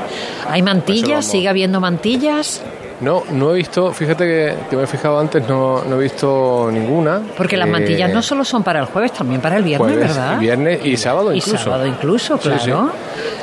[0.50, 1.10] ¿Hay mantillas?
[1.10, 1.26] vamos.
[1.26, 2.64] ¿Sigue habiendo mantillas?
[3.02, 6.70] No, no he visto, fíjate que, que me he fijado antes, no, no he visto
[6.72, 7.20] ninguna.
[7.36, 10.08] Porque las Eh, mantillas no solo son para el jueves, también para el viernes, jueves,
[10.16, 10.38] ¿verdad?
[10.40, 11.58] Viernes y sábado Y incluso.
[11.64, 12.66] sábado incluso, Sí, sí.
[12.66, 12.92] claro.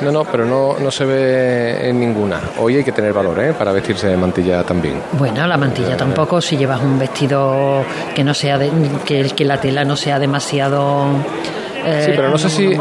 [0.01, 2.39] No, no, pero no, no se ve en ninguna.
[2.59, 3.51] Hoy hay que tener valor, ¿eh?
[3.53, 5.01] Para vestirse de mantilla también.
[5.13, 7.83] Bueno, la mantilla tampoco, si llevas un vestido
[8.15, 8.71] que no sea de-
[9.05, 11.03] que, que la tela no sea demasiado
[11.85, 12.73] eh, Sí, pero no sé si,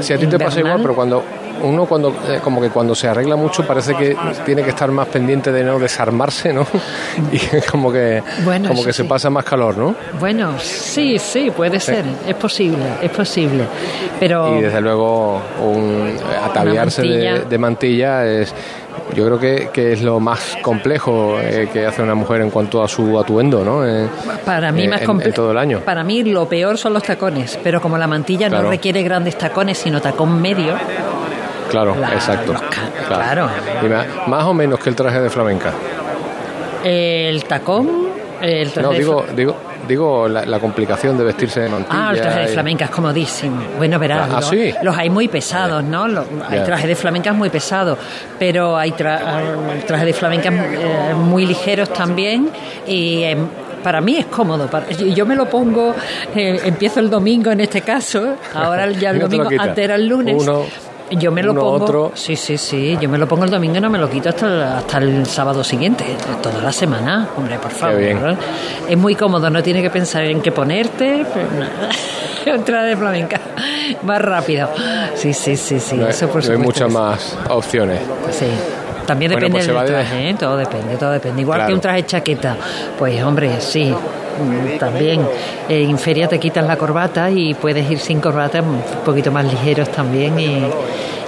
[0.00, 1.22] si a ti te pasa igual, pero cuando
[1.62, 5.08] uno cuando eh, como que cuando se arregla mucho parece que tiene que estar más
[5.08, 6.66] pendiente de no desarmarse, ¿no?
[7.32, 7.38] Y
[7.70, 9.94] como que Bueno, como que se pasa más calor, ¿no?
[10.20, 11.86] Bueno, sí, sí, puede Sí.
[11.92, 13.64] ser, es posible, es posible.
[14.20, 17.48] Pero Y desde luego un ataviarse de, mantilla.
[17.48, 18.54] de mantilla es
[19.14, 22.82] yo creo que, que es lo más complejo eh, que hace una mujer en cuanto
[22.82, 23.86] a su atuendo, ¿no?
[23.86, 24.08] Eh,
[24.44, 25.80] para mí eh, más en- comple- en todo el año.
[25.80, 28.64] Para mí lo peor son los tacones, pero como la mantilla Claro.
[28.64, 30.74] no requiere grandes tacones, sino tacón medio,
[31.70, 32.54] Claro, La- exacto.
[33.08, 33.48] claro.
[33.48, 33.48] claro.
[33.84, 35.72] Y ma- más o menos que el traje de flamenca.
[36.84, 37.88] el tacón,
[38.40, 39.56] el traje No, de digo, digo,
[39.88, 42.08] digo la, la complicación de vestirse de mantilla.
[42.08, 43.60] Ah, el traje de flamenca es comodísimo.
[43.78, 44.72] Bueno, verás, Ah, los, ¿sí?
[44.82, 46.06] los hay muy pesados, ¿no?
[46.06, 47.98] Los- hay trajes de flamenca muy pesados,
[48.38, 49.20] pero hay tra-
[49.86, 52.50] trajes de flamenca eh, muy ligeros también
[52.86, 53.36] y eh,
[53.82, 54.68] para mí es cómodo.
[55.14, 55.94] Yo me lo pongo,
[56.34, 60.06] eh, empiezo el domingo en este caso, ahora ya el no domingo, antes era el
[60.06, 60.36] lunes.
[60.40, 60.64] Uno-
[61.10, 62.12] yo me lo uno, pongo, otro.
[62.14, 64.46] sí, sí, sí, yo me lo pongo el domingo y no me lo quito hasta
[64.46, 66.04] el, hasta el sábado siguiente,
[66.42, 68.36] toda la semana, hombre, por favor.
[68.88, 71.24] Es muy cómodo, no tienes que pensar en qué ponerte,
[71.58, 71.90] nada.
[72.60, 73.40] Otra de flamenca,
[74.02, 74.68] más rápido.
[75.14, 78.00] Sí, sí, sí, sí, no hay- eso por no hay muchas más opciones.
[78.30, 78.46] Sí.
[79.06, 80.36] También Bueno, depende pues se del traje, ¿eh?
[80.38, 81.40] todo depende, todo depende.
[81.42, 81.68] Igual Claro.
[81.68, 82.56] que un traje chaqueta,
[82.98, 83.94] pues hombre, sí,
[84.78, 85.26] también.
[85.68, 89.88] En feria te quitas la corbata y puedes ir sin corbata, un poquito más ligeros
[89.90, 90.66] también y,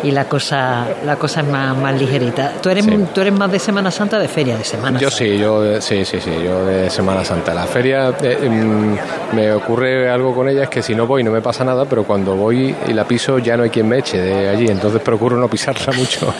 [0.02, 2.52] y la cosa la cosa es más, más ligerita.
[2.62, 2.96] ¿Tú eres, Sí.
[3.14, 5.24] ¿Tú eres más de Semana Santa o de feria de Semana Yo Santa?
[5.24, 7.54] sí, yo de- sí, sí, sí, yo de Semana Santa.
[7.54, 11.30] La feria eh, mm, me ocurre algo con ella es que si no voy no
[11.30, 14.18] me pasa nada, pero cuando voy y la piso ya no hay quien me eche
[14.18, 16.32] de allí, entonces procuro no pisarla mucho.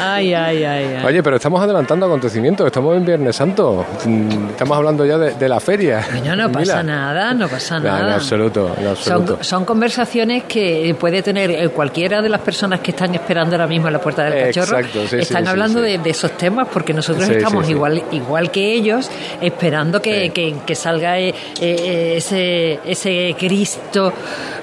[0.00, 1.04] Ay, ay, ay, ay.
[1.04, 5.48] Oye, pero estamos adelantando acontecimientos, estamos en Viernes Santo, Mm, estamos hablando ya de, de
[5.48, 6.04] la feria.
[6.24, 6.82] No, no pasa Mira.
[6.82, 8.08] nada, no pasa No, nada.
[8.08, 9.34] en absoluto, en absoluto.
[9.36, 13.66] Son, son conversaciones que puede tener eh, cualquiera de las personas que están esperando ahora
[13.66, 14.78] mismo en la puerta del cachorro.
[14.78, 15.86] Exacto, sí, están sí, hablando sí.
[15.86, 19.10] De, de esos temas porque nosotros estamos igual igual que ellos
[19.40, 24.12] esperando que, que- que salga eh, eh, ese, ese Cristo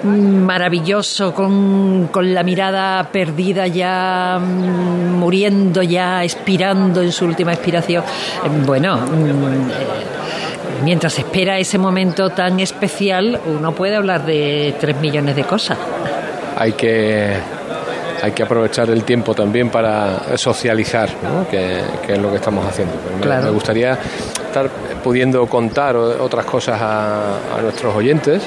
[0.04, 0.08] mm,
[0.44, 8.04] maravilloso con, con la mirada perdida ya mm, muriendo ya expirando en su última expiración.
[8.46, 15.36] Eh, Bueno, mm, Mientras espera ese momento tan especial, uno puede hablar de tres millones
[15.36, 15.78] de cosas.
[16.56, 17.34] hay que
[18.22, 21.48] hay que aprovechar el tiempo también para socializar, ¿no?
[21.48, 22.94] que, que es lo que estamos haciendo.
[22.96, 23.46] Pues me- Claro.
[23.46, 24.70] Me gustaría estar
[25.04, 28.42] pudiendo contar otras cosas a, a nuestros oyentes,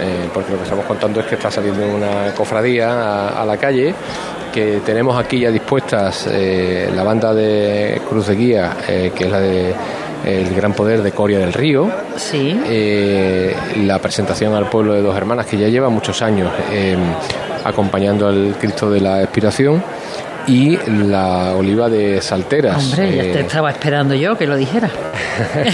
[0.00, 3.56] eh, porque lo que estamos contando es que está saliendo una cofradía a, a la
[3.56, 3.94] calle,
[4.52, 9.30] que tenemos aquí ya dispuestas eh, la banda de Cruz de Guía, eh, que es
[9.30, 9.74] la de
[10.24, 12.58] El Gran Poder de Coria del Río, Sí.
[12.66, 16.96] eh, la presentación al pueblo de dos hermanas que ya lleva muchos años eh,
[17.64, 19.82] acompañando al Cristo de la Expiración
[20.46, 22.82] y la oliva de Salteras.
[22.82, 24.88] Hombre, ya eh, te estaba esperando yo que lo dijera.